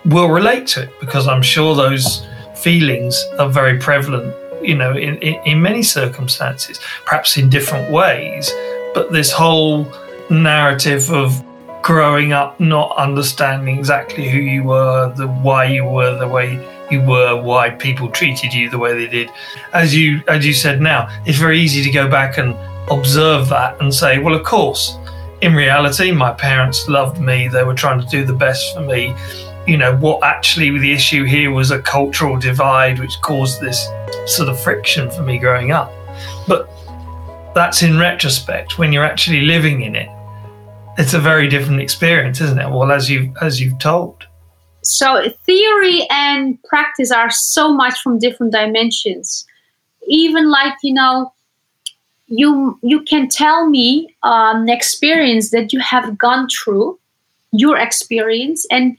will 0.05 0.29
relate 0.29 0.67
to 0.67 0.83
it 0.83 0.89
because 0.99 1.27
I'm 1.27 1.41
sure 1.41 1.73
those 1.75 2.27
feelings 2.53 3.25
are 3.39 3.49
very 3.49 3.79
prevalent 3.79 4.35
you 4.61 4.75
know, 4.75 4.91
in, 4.91 5.17
in, 5.19 5.41
in 5.45 5.61
many 5.61 5.83
circumstances, 5.83 6.79
perhaps 7.05 7.37
in 7.37 7.49
different 7.49 7.91
ways. 7.91 8.51
But 8.93 9.11
this 9.11 9.31
whole 9.31 9.91
narrative 10.29 11.11
of 11.11 11.43
growing 11.81 12.33
up 12.33 12.59
not 12.59 12.95
understanding 12.97 13.77
exactly 13.77 14.27
who 14.27 14.39
you 14.39 14.63
were, 14.63 15.13
the 15.15 15.27
why 15.27 15.65
you 15.65 15.85
were 15.85 16.17
the 16.17 16.27
way 16.27 16.59
you 16.89 17.01
were, 17.01 17.41
why 17.41 17.69
people 17.69 18.09
treated 18.09 18.53
you 18.53 18.69
the 18.69 18.77
way 18.77 18.93
they 18.95 19.07
did. 19.07 19.29
As 19.73 19.95
you 19.95 20.21
as 20.27 20.45
you 20.45 20.53
said 20.53 20.81
now, 20.81 21.09
it's 21.25 21.37
very 21.37 21.59
easy 21.59 21.83
to 21.83 21.91
go 21.91 22.09
back 22.09 22.37
and 22.37 22.55
observe 22.89 23.49
that 23.49 23.79
and 23.81 23.93
say, 23.93 24.19
well, 24.19 24.33
of 24.33 24.43
course, 24.43 24.97
in 25.41 25.53
reality, 25.53 26.11
my 26.11 26.31
parents 26.31 26.87
loved 26.87 27.19
me. 27.19 27.47
They 27.47 27.63
were 27.63 27.73
trying 27.73 27.99
to 28.01 28.07
do 28.07 28.25
the 28.25 28.33
best 28.33 28.73
for 28.73 28.81
me 28.81 29.13
you 29.67 29.77
know, 29.77 29.95
what 29.97 30.23
actually 30.23 30.77
the 30.77 30.91
issue 30.91 31.23
here 31.23 31.51
was 31.51 31.71
a 31.71 31.79
cultural 31.79 32.37
divide 32.37 32.99
which 32.99 33.19
caused 33.21 33.61
this 33.61 33.87
sort 34.27 34.49
of 34.49 34.59
friction 34.59 35.09
for 35.09 35.23
me 35.23 35.37
growing 35.37 35.71
up. 35.71 35.91
But 36.47 36.69
that's 37.55 37.81
in 37.81 37.97
retrospect. 37.97 38.77
When 38.77 38.91
you're 38.91 39.05
actually 39.05 39.41
living 39.41 39.81
in 39.81 39.95
it, 39.95 40.09
it's 40.97 41.13
a 41.13 41.19
very 41.19 41.47
different 41.47 41.81
experience, 41.81 42.39
isn't 42.41 42.59
it? 42.59 42.69
Well, 42.69 42.91
as 42.91 43.09
you 43.09 43.33
as 43.41 43.59
you've 43.59 43.79
told. 43.79 44.25
So 44.83 45.29
theory 45.45 46.05
and 46.11 46.61
practice 46.63 47.11
are 47.11 47.31
so 47.31 47.73
much 47.73 47.99
from 48.01 48.19
different 48.19 48.53
dimensions. 48.53 49.45
Even 50.07 50.49
like 50.49 50.75
you 50.83 50.93
know, 50.93 51.33
you 52.27 52.77
you 52.83 53.01
can 53.01 53.27
tell 53.29 53.67
me 53.67 54.15
um, 54.21 54.63
an 54.63 54.69
experience 54.69 55.49
that 55.49 55.73
you 55.73 55.79
have 55.79 56.17
gone 56.17 56.47
through, 56.49 56.99
your 57.51 57.77
experience, 57.77 58.65
and 58.69 58.97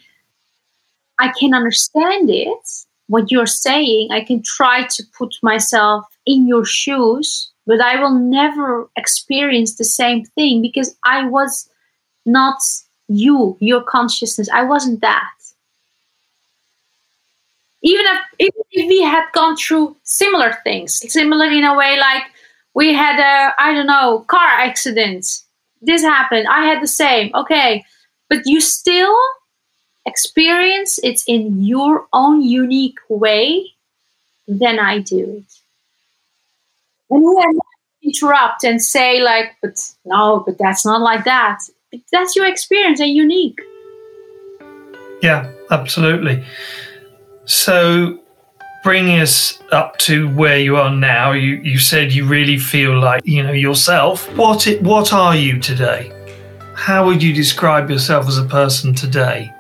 I 1.19 1.33
can 1.39 1.55
understand 1.55 2.31
it, 2.31 2.69
what 3.09 3.31
you're 3.31 3.47
saying. 3.47 4.09
I 4.11 4.23
can 4.23 4.43
try 4.43 4.87
to 4.87 5.05
put 5.17 5.35
myself 5.43 6.05
in 6.27 6.47
your 6.47 6.65
shoes, 6.65 7.51
but 7.67 7.81
I 7.81 8.01
will 8.01 8.15
never 8.15 8.89
experience 8.97 9.77
the 9.77 9.85
same 9.85 10.25
thing 10.25 10.63
because 10.63 10.97
I 11.05 11.27
was 11.27 11.69
not 12.25 12.59
you, 13.09 13.57
your 13.61 13.83
consciousness. 13.83 14.49
I 14.53 14.63
wasn't 14.65 15.01
that. 15.01 15.31
Even 17.83 18.05
if, 18.07 18.19
even 18.41 18.63
if 18.73 18.89
we 18.89 19.03
had 19.03 19.25
gone 19.33 19.57
through 19.57 19.97
similar 20.03 20.59
things, 20.65 21.01
similar 21.13 21.47
in 21.47 21.63
a 21.63 21.77
way, 21.77 21.97
like 21.99 22.25
we 22.75 22.93
had 22.93 23.21
a, 23.21 23.55
I 23.59 23.73
don't 23.75 23.87
know, 23.87 24.25
car 24.27 24.41
accident. 24.41 25.25
This 25.81 26.03
happened. 26.03 26.49
I 26.49 26.67
had 26.67 26.83
the 26.83 26.89
same. 26.89 27.31
Okay. 27.35 27.85
But 28.29 28.41
you 28.45 28.61
still 28.61 29.17
experience 30.07 30.99
it 31.03 31.23
in 31.27 31.63
your 31.63 32.07
own 32.13 32.43
unique 32.43 32.99
way, 33.09 33.75
then 34.49 34.79
I 34.79 35.01
do 35.01 35.43
it. 35.43 35.53
And 37.11 37.23
when 37.23 37.59
interrupt 38.07 38.65
and 38.65 38.81
say 38.81 39.21
like, 39.21 39.57
but 39.61 39.79
no, 40.05 40.43
but 40.47 40.59
that's 40.59 40.87
not 40.87 41.01
like 41.01 41.25
that. 41.25 41.59
That's 42.13 42.37
your 42.37 42.47
experience 42.47 43.01
and 43.01 43.11
unique. 43.11 43.61
Yeah, 45.23 45.51
absolutely. 45.71 46.45
So 47.47 48.21
bringing 48.85 49.21
us 49.21 49.61
up 49.73 49.99
to 49.99 50.29
where 50.35 50.59
you 50.59 50.77
are 50.77 50.95
now, 50.95 51.33
you, 51.33 51.57
you 51.57 51.79
said 51.79 52.13
you 52.13 52.25
really 52.25 52.59
feel 52.59 53.01
like, 53.01 53.23
you 53.25 53.43
know, 53.43 53.53
yourself. 53.53 54.33
What 54.37 54.67
it, 54.67 54.83
what 54.83 55.13
are 55.13 55.35
you 55.35 55.59
today? 55.59 56.13
How 56.75 57.07
would 57.07 57.23
you 57.23 57.33
describe 57.33 57.91
yourself 57.91 58.29
as 58.29 58.39
a 58.39 58.45
person 58.45 58.95
today? 58.95 59.53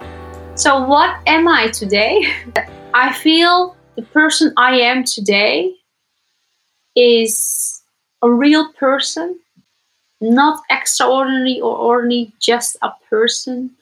So, 0.56 0.82
what 0.86 1.18
am 1.26 1.46
I 1.48 1.68
today? 1.68 2.32
I 2.94 3.12
feel 3.12 3.76
the 3.94 4.00
person 4.00 4.54
I 4.56 4.80
am 4.80 5.04
today 5.04 5.74
is 6.96 7.82
a 8.22 8.30
real 8.30 8.72
person, 8.72 9.38
not 10.22 10.62
extraordinary 10.70 11.60
or 11.60 11.76
ordinary, 11.76 12.32
just 12.40 12.78
a 12.80 12.88
person 13.10 13.72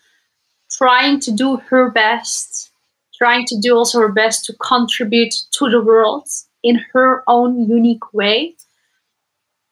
trying 0.69 1.21
to 1.21 1.31
do 1.31 1.59
her 1.69 1.93
best, 1.93 2.73
trying 3.17 3.47
to 3.47 3.61
do 3.61 3.77
also 3.77 4.01
her 4.01 4.13
best 4.13 4.45
to 4.47 4.53
contribute 4.55 5.33
to 5.53 5.71
the 5.71 5.81
world 5.81 6.27
in 6.65 6.81
her 6.93 7.23
own 7.29 7.69
unique 7.69 8.13
way. 8.13 8.57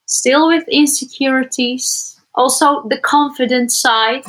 Still 0.06 0.46
with 0.46 0.68
insecurities, 0.68 2.20
also 2.36 2.86
the 2.88 2.98
confident 2.98 3.72
side 3.72 4.22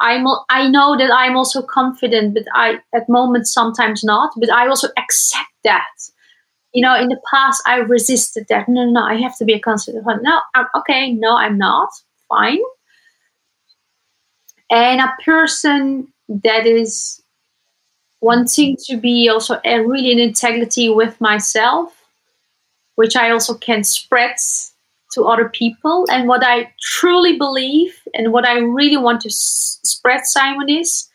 I'm 0.00 0.26
I 0.50 0.68
know 0.68 0.96
that 0.98 1.10
I'm 1.12 1.36
also 1.36 1.62
confident, 1.62 2.34
but 2.34 2.44
I 2.54 2.80
at 2.94 3.08
moments 3.08 3.52
sometimes 3.52 4.04
not. 4.04 4.32
But 4.36 4.50
I 4.50 4.68
also 4.68 4.88
accept 4.96 5.50
that. 5.64 5.86
You 6.74 6.82
know, 6.82 6.94
in 6.94 7.08
the 7.08 7.20
past 7.32 7.62
I 7.66 7.76
resisted 7.78 8.46
that. 8.48 8.68
No, 8.68 8.84
no, 8.84 8.90
no 8.92 9.02
I 9.02 9.16
have 9.20 9.36
to 9.38 9.44
be 9.44 9.54
a 9.54 9.60
confident. 9.60 10.04
No, 10.22 10.40
I'm 10.54 10.66
okay. 10.76 11.12
No, 11.12 11.36
I'm 11.36 11.58
not. 11.58 11.90
Fine. 12.28 12.60
and 14.70 15.00
a 15.00 15.16
person 15.24 16.08
that 16.28 16.66
is 16.66 17.22
wanting 18.20 18.76
to 18.86 18.96
be 18.96 19.28
also 19.28 19.60
really 19.64 20.12
in 20.12 20.18
integrity 20.18 20.88
with 20.90 21.20
myself, 21.20 21.94
which 22.96 23.16
I 23.16 23.30
also 23.30 23.54
can 23.54 23.84
spread 23.84 24.36
to 25.12 25.24
other 25.24 25.48
people. 25.48 26.06
And 26.10 26.28
what 26.28 26.44
I 26.44 26.72
truly 26.80 27.36
believe 27.36 27.94
and 28.14 28.32
what 28.32 28.46
I 28.46 28.58
really 28.58 28.96
want 28.96 29.20
to 29.22 29.28
s- 29.28 29.80
spread, 29.84 30.24
Simon, 30.24 30.68
is 30.68 31.08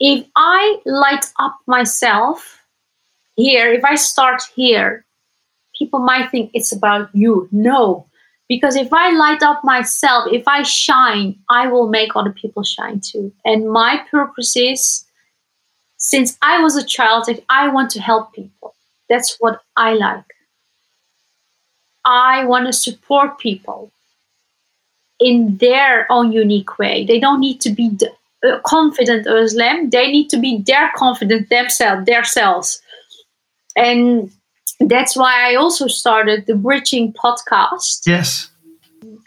if 0.00 0.26
I 0.36 0.78
light 0.84 1.26
up 1.38 1.56
myself 1.66 2.62
here, 3.36 3.72
if 3.72 3.84
I 3.84 3.94
start 3.94 4.42
here, 4.54 5.04
people 5.76 6.00
might 6.00 6.30
think 6.30 6.50
it's 6.54 6.72
about 6.72 7.08
you. 7.14 7.48
No, 7.52 8.06
because 8.48 8.76
if 8.76 8.92
I 8.92 9.10
light 9.12 9.42
up 9.42 9.62
myself, 9.64 10.32
if 10.32 10.46
I 10.46 10.62
shine, 10.62 11.38
I 11.50 11.68
will 11.68 11.88
make 11.88 12.14
other 12.14 12.32
people 12.32 12.62
shine 12.62 13.00
too. 13.00 13.32
And 13.44 13.70
my 13.70 14.02
purpose 14.10 14.56
is 14.56 15.04
since 15.98 16.38
I 16.42 16.62
was 16.62 16.76
a 16.76 16.84
child, 16.84 17.28
I 17.50 17.68
want 17.68 17.90
to 17.90 18.00
help 18.00 18.32
people. 18.32 18.74
That's 19.08 19.36
what 19.40 19.60
I 19.76 19.94
like. 19.94 20.24
I 22.08 22.46
want 22.46 22.66
to 22.66 22.72
support 22.72 23.38
people 23.38 23.92
in 25.20 25.58
their 25.58 26.10
own 26.10 26.32
unique 26.32 26.78
way. 26.78 27.04
They 27.04 27.20
don't 27.20 27.40
need 27.40 27.60
to 27.60 27.70
be 27.70 27.98
uh, 28.46 28.58
confident 28.64 29.26
as 29.26 29.54
them. 29.54 29.90
They 29.90 30.10
need 30.10 30.30
to 30.30 30.38
be 30.38 30.62
their 30.66 30.90
confident 30.96 31.50
themselves, 31.50 32.06
themselves. 32.06 32.80
And 33.76 34.30
that's 34.80 35.16
why 35.16 35.52
I 35.52 35.56
also 35.56 35.86
started 35.86 36.46
the 36.46 36.54
Bridging 36.54 37.12
podcast. 37.12 38.06
Yes. 38.06 38.48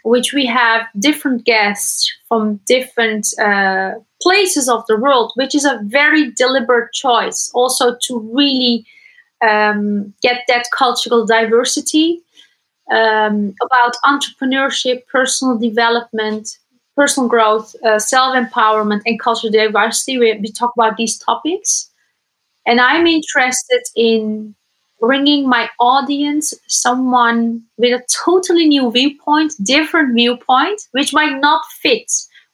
Which 0.02 0.32
we 0.32 0.44
have 0.46 0.88
different 0.98 1.44
guests 1.44 2.10
from 2.28 2.58
different 2.66 3.28
uh, 3.38 3.92
places 4.20 4.68
of 4.68 4.84
the 4.88 4.96
world, 4.96 5.30
which 5.36 5.54
is 5.54 5.64
a 5.64 5.78
very 5.84 6.32
deliberate 6.32 6.92
choice 6.92 7.48
also 7.54 7.96
to 8.08 8.18
really 8.34 8.84
um, 9.48 10.12
get 10.20 10.42
that 10.48 10.66
cultural 10.76 11.24
diversity 11.24 12.22
um, 12.92 13.54
about 13.62 13.94
entrepreneurship, 14.04 15.06
personal 15.06 15.58
development, 15.58 16.58
personal 16.96 17.28
growth, 17.28 17.74
uh, 17.84 17.98
self 17.98 18.36
empowerment, 18.36 19.00
and 19.06 19.18
cultural 19.18 19.52
diversity. 19.52 20.18
We, 20.18 20.38
we 20.38 20.52
talk 20.52 20.72
about 20.76 20.96
these 20.96 21.18
topics. 21.18 21.90
And 22.66 22.80
I'm 22.80 23.06
interested 23.06 23.82
in 23.96 24.54
bringing 25.00 25.48
my 25.48 25.68
audience 25.80 26.54
someone 26.68 27.62
with 27.76 27.92
a 27.92 28.04
totally 28.24 28.66
new 28.66 28.90
viewpoint, 28.92 29.52
different 29.64 30.14
viewpoint, 30.14 30.80
which 30.92 31.12
might 31.12 31.40
not 31.40 31.62
fit 31.82 32.10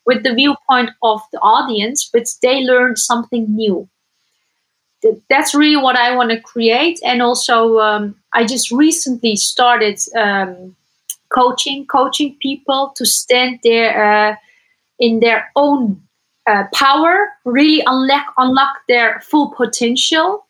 with 0.06 0.22
the 0.22 0.32
viewpoint 0.32 0.90
of 1.02 1.20
the 1.32 1.38
audience, 1.40 2.08
but 2.10 2.24
they 2.42 2.60
learn 2.60 2.96
something 2.96 3.44
new. 3.54 3.86
That's 5.30 5.54
really 5.54 5.76
what 5.76 5.96
I 5.96 6.14
want 6.16 6.30
to 6.30 6.40
create. 6.40 7.00
And 7.04 7.22
also, 7.22 7.78
um, 7.78 8.16
I 8.32 8.44
just 8.44 8.70
recently 8.70 9.36
started 9.36 9.98
um, 10.16 10.74
coaching, 11.32 11.86
coaching 11.86 12.36
people 12.40 12.92
to 12.96 13.06
stand 13.06 13.60
there 13.62 14.30
uh, 14.30 14.36
in 14.98 15.20
their 15.20 15.50
own 15.54 16.02
uh, 16.48 16.64
power, 16.74 17.28
really 17.44 17.82
unlock 17.86 18.32
unlock 18.38 18.78
their 18.88 19.20
full 19.20 19.54
potential 19.54 20.46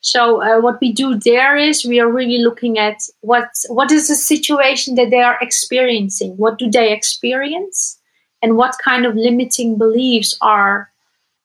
so 0.00 0.42
uh, 0.42 0.60
what 0.60 0.80
we 0.80 0.92
do 0.92 1.18
there 1.18 1.56
is 1.56 1.84
we 1.84 2.00
are 2.00 2.10
really 2.10 2.38
looking 2.38 2.78
at 2.78 3.02
what 3.20 3.50
what 3.68 3.92
is 3.92 4.08
the 4.08 4.14
situation 4.14 4.94
that 4.94 5.10
they 5.10 5.20
are 5.20 5.38
experiencing. 5.40 6.36
What 6.36 6.58
do 6.58 6.70
they 6.70 6.92
experience, 6.92 7.98
and 8.42 8.56
what 8.56 8.76
kind 8.82 9.04
of 9.04 9.14
limiting 9.14 9.76
beliefs 9.76 10.36
are 10.40 10.90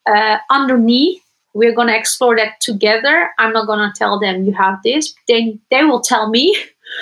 uh, 0.08 0.38
underneath. 0.50 1.22
We're 1.56 1.74
going 1.74 1.88
to 1.88 1.98
explore 1.98 2.36
that 2.36 2.60
together. 2.62 3.32
I'm 3.40 3.54
not 3.54 3.66
going 3.66 3.80
to 3.80 3.98
tell 3.98 4.20
them 4.20 4.44
you 4.44 4.54
have 4.54 4.84
this. 4.84 5.16
They 5.28 5.58
they 5.72 5.84
will 5.84 6.02
tell 6.02 6.30
me 6.30 6.56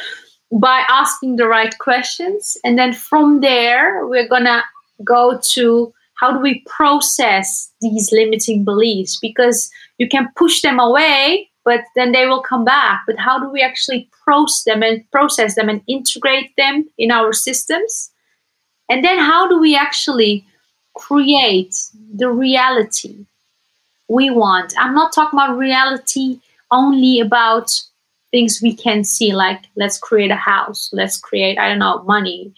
by 0.51 0.85
asking 0.87 1.35
the 1.35 1.47
right 1.47 1.77
questions, 1.79 2.55
and 2.63 2.77
then 2.77 2.93
from 2.93 3.41
there 3.41 4.07
we're 4.07 4.29
going 4.29 4.45
to 4.45 4.63
go 5.03 5.41
to 5.55 5.93
how 6.21 6.31
do 6.31 6.39
we 6.39 6.63
process 6.67 7.73
these 7.81 8.13
limiting 8.13 8.63
beliefs? 8.63 9.19
Because 9.19 9.69
you 9.97 10.07
can 10.07 10.29
push 10.37 10.61
them 10.61 10.79
away 10.79 11.49
but 11.65 11.81
then 11.95 12.11
they 12.11 12.25
will 12.25 12.41
come 12.41 12.65
back. 12.65 13.01
But 13.07 13.17
how 13.17 13.39
do 13.39 13.49
we 13.49 13.61
actually 13.61 14.09
process 14.23 14.63
them 14.63 14.83
and 14.83 15.09
process 15.11 15.55
them 15.55 15.69
and 15.69 15.81
integrate 15.87 16.55
them 16.57 16.89
in 16.97 17.11
our 17.11 17.33
systems? 17.33 18.11
And 18.89 19.03
then 19.03 19.17
how 19.17 19.47
do 19.47 19.59
we 19.59 19.75
actually 19.75 20.45
create 20.95 21.75
the 22.13 22.29
reality 22.29 23.25
we 24.13 24.30
want 24.30 24.73
i'm 24.78 24.95
not 24.95 25.13
talking 25.13 25.38
about 25.39 25.58
reality 25.58 26.39
only 26.71 27.19
about 27.19 27.69
things 28.32 28.60
we 28.62 28.73
can 28.76 29.04
see 29.04 29.34
like 29.34 29.62
let's 29.76 29.97
create 29.97 30.32
a 30.32 30.43
house 30.52 30.89
let's 30.93 31.17
create 31.17 31.58
i 31.58 31.67
don't 31.67 31.80
know 31.80 32.04
money 32.04 32.54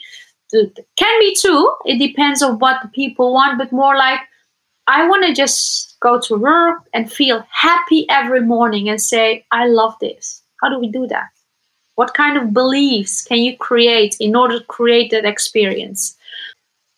can 0.96 1.20
be 1.20 1.36
too 1.36 1.74
it 1.86 1.98
depends 1.98 2.42
on 2.42 2.60
what 2.60 2.82
the 2.82 2.90
people 2.90 3.34
want 3.34 3.58
but 3.58 3.72
more 3.72 3.96
like 3.98 4.22
I 4.88 5.08
want 5.08 5.26
to 5.26 5.34
just 5.34 6.00
go 6.00 6.20
to 6.22 6.36
work 6.36 6.84
and 6.94 7.12
feel 7.12 7.46
happy 7.50 8.06
every 8.10 8.42
morning 8.42 8.88
and 8.88 9.02
say, 9.02 9.46
I 9.52 9.68
love 9.68 9.96
this. 10.00 10.44
How 10.62 10.70
do 10.70 10.80
we 10.80 10.90
do 10.90 11.08
that? 11.08 11.30
What 11.96 12.14
kind 12.14 12.38
of 12.38 12.54
beliefs 12.54 13.24
can 13.24 13.40
you 13.40 13.58
create 13.58 14.16
in 14.20 14.36
order 14.36 14.60
to 14.60 14.66
create 14.66 15.12
that 15.12 15.26
experience? 15.26 16.16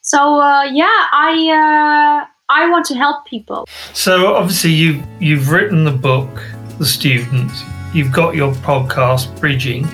So 0.02 0.40
uh, 0.40 0.64
yeah, 0.64 1.08
I 1.12 2.26
uh, 2.26 2.28
I 2.50 2.70
want 2.70 2.86
to 2.86 2.96
help 2.96 3.26
people. 3.26 3.68
So 3.94 4.36
obviously 4.36 4.72
you 4.72 5.04
you've 5.20 5.52
written 5.52 5.84
the 5.84 5.92
book, 5.92 6.44
The 6.80 6.86
Students. 6.86 7.62
You've 7.94 8.14
got 8.14 8.36
your 8.36 8.54
podcast, 8.56 9.38
Bridging, 9.40 9.86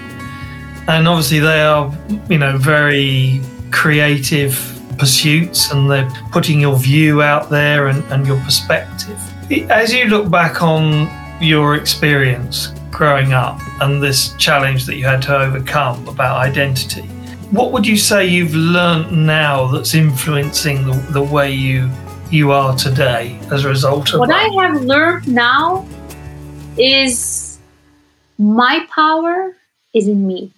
and 0.87 1.07
obviously 1.07 1.39
they 1.39 1.61
are 1.61 1.91
you 2.29 2.37
know 2.37 2.57
very 2.57 3.41
creative 3.71 4.69
pursuits 4.99 5.71
and 5.71 5.89
they're 5.89 6.09
putting 6.31 6.61
your 6.61 6.77
view 6.77 7.23
out 7.23 7.49
there 7.49 7.87
and, 7.87 8.03
and 8.11 8.27
your 8.27 8.39
perspective. 8.41 9.19
As 9.71 9.91
you 9.91 10.05
look 10.05 10.29
back 10.29 10.61
on 10.61 11.09
your 11.41 11.75
experience 11.75 12.67
growing 12.91 13.33
up 13.33 13.59
and 13.81 14.01
this 14.01 14.35
challenge 14.35 14.85
that 14.85 14.97
you 14.97 15.05
had 15.05 15.23
to 15.23 15.35
overcome 15.35 16.07
about 16.07 16.37
identity, 16.37 17.01
what 17.49 17.71
would 17.71 17.87
you 17.87 17.97
say 17.97 18.27
you've 18.27 18.53
learned 18.53 19.25
now 19.25 19.65
that's 19.67 19.95
influencing 19.95 20.85
the, 20.85 20.93
the 21.11 21.23
way 21.23 21.51
you 21.51 21.89
you 22.33 22.51
are 22.51 22.75
today 22.75 23.39
as 23.51 23.63
a 23.63 23.69
result 23.69 24.11
of 24.11 24.19
what 24.19 24.29
that? 24.29 24.49
I 24.49 24.63
have 24.63 24.81
learned 24.81 25.27
now 25.27 25.85
is 26.77 27.59
my 28.39 28.87
power 28.89 29.55
is 29.93 30.07
in 30.07 30.25
me. 30.25 30.51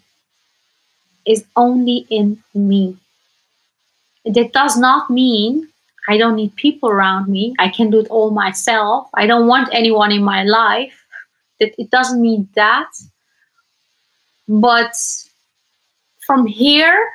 Is 1.26 1.44
only 1.58 2.06
in 2.10 2.42
me. 2.54 2.98
That 4.24 4.54
does 4.54 4.78
not 4.78 5.10
mean 5.10 5.68
I 6.08 6.18
don't 6.18 6.36
need 6.36 6.56
people 6.56 6.90
around 6.90 7.28
me. 7.28 7.56
I 7.60 7.68
can 7.70 7.90
do 7.90 8.00
it 8.00 8.08
all 8.08 8.30
myself. 8.32 9.10
I 9.14 9.26
don't 9.28 9.48
want 9.48 9.68
anyone 9.74 10.12
in 10.12 10.24
my 10.24 10.44
life. 10.44 11.04
That 11.60 11.74
it 11.78 11.90
doesn't 11.90 12.22
mean 12.22 12.48
that. 12.56 12.90
But 14.48 14.96
from 16.26 16.46
here, 16.46 17.10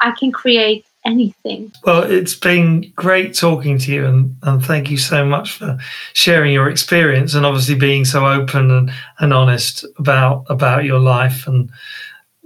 I 0.00 0.12
can 0.12 0.32
create 0.32 0.85
anything. 1.06 1.72
Well, 1.84 2.02
it's 2.02 2.34
been 2.34 2.92
great 2.96 3.34
talking 3.34 3.78
to 3.78 3.92
you, 3.92 4.04
and, 4.04 4.36
and 4.42 4.64
thank 4.64 4.90
you 4.90 4.98
so 4.98 5.24
much 5.24 5.52
for 5.52 5.78
sharing 6.12 6.52
your 6.52 6.68
experience 6.68 7.34
and 7.34 7.46
obviously 7.46 7.76
being 7.76 8.04
so 8.04 8.26
open 8.26 8.70
and, 8.70 8.90
and 9.20 9.32
honest 9.32 9.84
about 9.98 10.44
about 10.48 10.84
your 10.84 10.98
life 10.98 11.46
and 11.46 11.70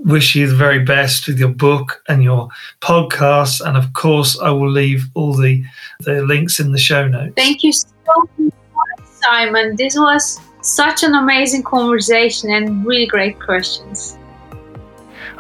wish 0.05 0.35
you 0.35 0.47
the 0.47 0.55
very 0.55 0.79
best 0.79 1.27
with 1.27 1.39
your 1.39 1.49
book 1.49 2.03
and 2.09 2.23
your 2.23 2.49
podcast. 2.81 3.61
And 3.67 3.77
of 3.77 3.93
course, 3.93 4.39
I 4.39 4.51
will 4.51 4.71
leave 4.71 5.05
all 5.15 5.35
the, 5.35 5.63
the 6.01 6.23
links 6.23 6.61
in 6.61 6.73
the 6.73 6.79
show 6.79 7.07
notes. 7.07 7.35
Thank 7.37 7.63
you 7.63 7.73
so 7.73 8.29
much, 8.39 8.53
Simon. 9.05 9.77
This 9.77 9.97
was 9.97 10.41
such 10.63 11.03
an 11.03 11.15
amazing 11.15 11.63
conversation 11.63 12.51
and 12.51 12.85
really 12.85 13.07
great 13.07 13.39
questions. 13.41 14.17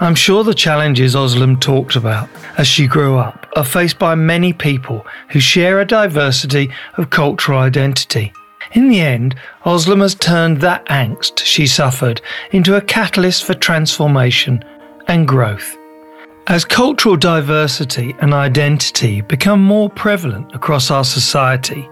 I'm 0.03 0.15
sure 0.15 0.45
the 0.45 0.55
challenges 0.55 1.15
Özlem 1.15 1.61
talked 1.61 1.95
about 1.95 2.31
as 2.57 2.67
she 2.67 2.87
grew 2.87 3.19
up 3.19 3.47
are 3.55 3.65
faced 3.65 3.99
by 3.99 4.15
many 4.15 4.55
people 4.55 5.07
who 5.29 5.41
share 5.41 5.79
a 5.79 5.85
diversity 5.85 6.71
of 6.97 7.11
cultural 7.11 7.59
identity. 7.59 8.33
In 8.73 8.89
the 8.89 9.03
end, 9.03 9.35
Özlem 9.67 10.01
has 10.01 10.15
turned 10.15 10.63
that 10.63 10.87
angst 10.87 11.41
she 11.41 11.67
suffered 11.67 12.23
into 12.51 12.77
a 12.77 12.81
catalyst 12.81 13.45
for 13.45 13.53
transformation 13.53 14.65
and 15.07 15.29
growth. 15.29 15.77
As 16.47 16.65
cultural 16.65 17.17
diversity 17.17 18.15
and 18.21 18.33
identity 18.33 19.21
become 19.21 19.63
more 19.63 19.91
prevalent 19.91 20.55
across 20.55 20.91
our 20.91 21.05
society, 21.05 21.87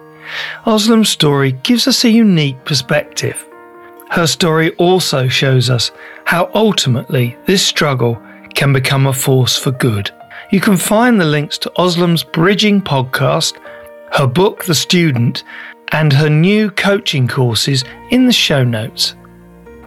Özlem's 0.65 1.11
story 1.11 1.53
gives 1.53 1.87
us 1.87 2.05
a 2.05 2.11
unique 2.11 2.65
perspective. 2.65 3.48
Her 4.11 4.27
story 4.27 4.75
also 4.77 5.29
shows 5.29 5.69
us 5.71 5.91
how 6.25 6.51
ultimately 6.55 7.37
this 7.47 7.65
struggle 7.65 8.21
can 8.55 8.73
become 8.73 9.07
a 9.07 9.13
force 9.13 9.57
for 9.59 9.71
good. 9.71 10.11
You 10.51 10.61
can 10.61 10.77
find 10.77 11.21
the 11.21 11.27
links 11.27 11.59
to 11.59 11.73
Özlem's 11.77 12.25
Bridging 12.25 12.81
podcast, 12.81 13.59
her 14.13 14.27
book, 14.27 14.65
The 14.65 14.75
Student, 14.75 15.45
and 15.93 16.13
her 16.13 16.31
new 16.31 16.71
coaching 16.71 17.29
courses 17.29 17.85
in 18.11 18.27
the 18.27 18.33
show 18.33 18.65
notes. 18.65 19.15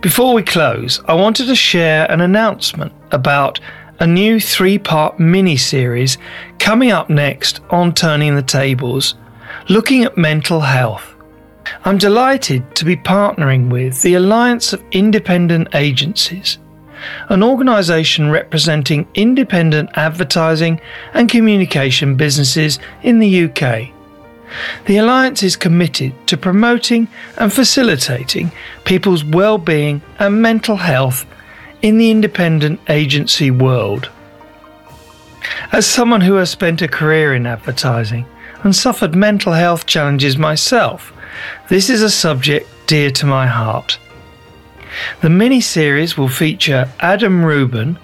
Before 0.01 0.34
we 0.34 0.43
close, 0.43 0.99
I 1.05 1.13
wanted 1.13 1.45
to 1.47 1.55
share 1.55 2.09
an 2.11 2.22
announcement 2.22 2.93
about 3.11 3.59
a 3.99 4.07
new 4.07 4.39
three 4.39 4.78
part 4.80 5.19
mini 5.19 5.57
series 5.57 6.17
coming 6.59 6.91
up 6.91 7.09
next 7.09 7.59
on 7.69 7.93
Turning 7.93 8.36
the 8.36 8.41
Tables, 8.41 9.15
looking 9.69 10.03
at 10.03 10.17
mental 10.17 10.59
health. 10.59 11.11
I'm 11.84 11.97
delighted 11.97 12.76
to 12.76 12.86
be 12.86 12.95
partnering 12.95 13.69
with 13.69 14.01
the 14.01 14.15
Alliance 14.15 14.74
of 14.74 14.84
Independent 14.91 15.69
Agencies, 15.74 16.57
an 17.30 17.43
organisation 17.43 18.30
representing 18.30 19.07
independent 19.13 19.89
advertising 19.95 20.82
and 21.13 21.30
communication 21.30 22.15
businesses 22.15 22.80
in 23.03 23.19
the 23.19 23.45
UK. 23.45 23.89
The 24.86 24.97
Alliance 24.97 25.43
is 25.43 25.55
committed 25.55 26.13
to 26.28 26.38
promoting 26.38 27.07
and 27.38 27.51
facilitating 27.51 28.51
people's 28.84 29.24
well-being 29.24 30.01
and 30.19 30.41
mental 30.41 30.76
health 30.76 31.26
in 31.82 31.97
the 31.97 32.11
independent 32.11 32.80
agency 32.89 33.49
world. 33.49 34.09
As 35.72 35.88
someone 35.88 36.22
who 36.22 36.36
has 36.36 36.49
spent 36.49 36.82
a 36.82 36.88
career 36.88 37.34
in 37.34 37.47
advertising 37.47 38.26
and 38.63 38.76
suffered 38.76 39.15
mental 39.15 39.53
health 39.53 39.86
challenges 39.86 40.38
myself, 40.38 41.13
this 41.69 41.89
is 41.89 42.01
a 42.01 42.09
subject 42.09 42.69
dear 42.88 43.11
to 43.11 43.25
my 43.25 43.47
heart. 43.47 43.97
The 45.21 45.29
mini 45.29 45.61
series 45.61 46.17
will 46.17 46.27
feature 46.27 46.89
Adam 46.99 47.45
Rubin, 47.45 47.97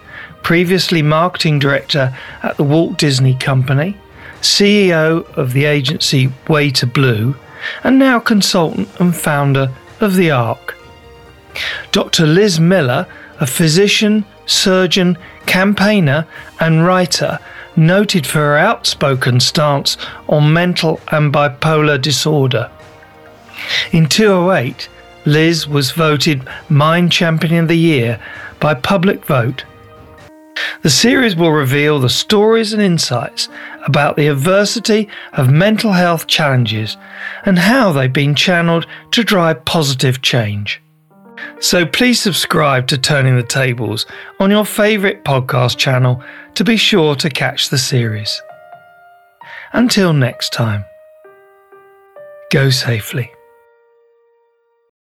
previously 0.43 1.01
marketing 1.01 1.59
director 1.59 2.15
at 2.41 2.57
the 2.57 2.63
Walt 2.63 2.97
Disney 2.97 3.35
Company, 3.35 3.97
CEO 4.41 5.25
of 5.35 5.53
the 5.53 5.65
agency 5.65 6.31
Way 6.47 6.69
to 6.71 6.87
Blue, 6.87 7.35
and 7.83 7.99
now 7.99 8.19
consultant 8.19 8.87
and 8.99 9.15
founder 9.15 9.73
of 9.99 10.15
The 10.15 10.31
Arc. 10.31 10.77
Dr. 11.91 12.25
Liz 12.25 12.59
Miller, 12.59 13.07
a 13.39 13.47
physician, 13.47 14.25
surgeon, 14.45 15.17
campaigner, 15.45 16.25
and 16.59 16.85
writer, 16.85 17.39
noted 17.75 18.25
for 18.25 18.39
her 18.39 18.57
outspoken 18.57 19.39
stance 19.39 19.97
on 20.27 20.53
mental 20.53 20.99
and 21.11 21.33
bipolar 21.33 22.01
disorder. 22.01 22.71
In 23.91 24.07
2008, 24.07 24.89
Liz 25.25 25.67
was 25.67 25.91
voted 25.91 26.47
Mind 26.69 27.11
Champion 27.11 27.63
of 27.63 27.67
the 27.67 27.77
Year 27.77 28.19
by 28.59 28.73
public 28.73 29.25
vote 29.25 29.63
the 30.81 30.89
series 30.89 31.35
will 31.35 31.51
reveal 31.51 31.99
the 31.99 32.09
stories 32.09 32.73
and 32.73 32.81
insights 32.81 33.49
about 33.85 34.15
the 34.15 34.27
adversity 34.27 35.09
of 35.33 35.49
mental 35.49 35.91
health 35.91 36.27
challenges 36.27 36.97
and 37.45 37.57
how 37.57 37.91
they've 37.91 38.11
been 38.11 38.35
channeled 38.35 38.85
to 39.11 39.23
drive 39.23 39.65
positive 39.65 40.21
change. 40.21 40.81
So 41.59 41.85
please 41.85 42.21
subscribe 42.21 42.87
to 42.87 42.97
Turning 42.97 43.35
the 43.35 43.43
Tables 43.43 44.05
on 44.39 44.51
your 44.51 44.65
favourite 44.65 45.23
podcast 45.23 45.77
channel 45.77 46.23
to 46.55 46.63
be 46.63 46.77
sure 46.77 47.15
to 47.15 47.29
catch 47.29 47.69
the 47.69 47.77
series. 47.77 48.41
Until 49.73 50.13
next 50.13 50.53
time, 50.53 50.85
go 52.51 52.69
safely. 52.69 53.31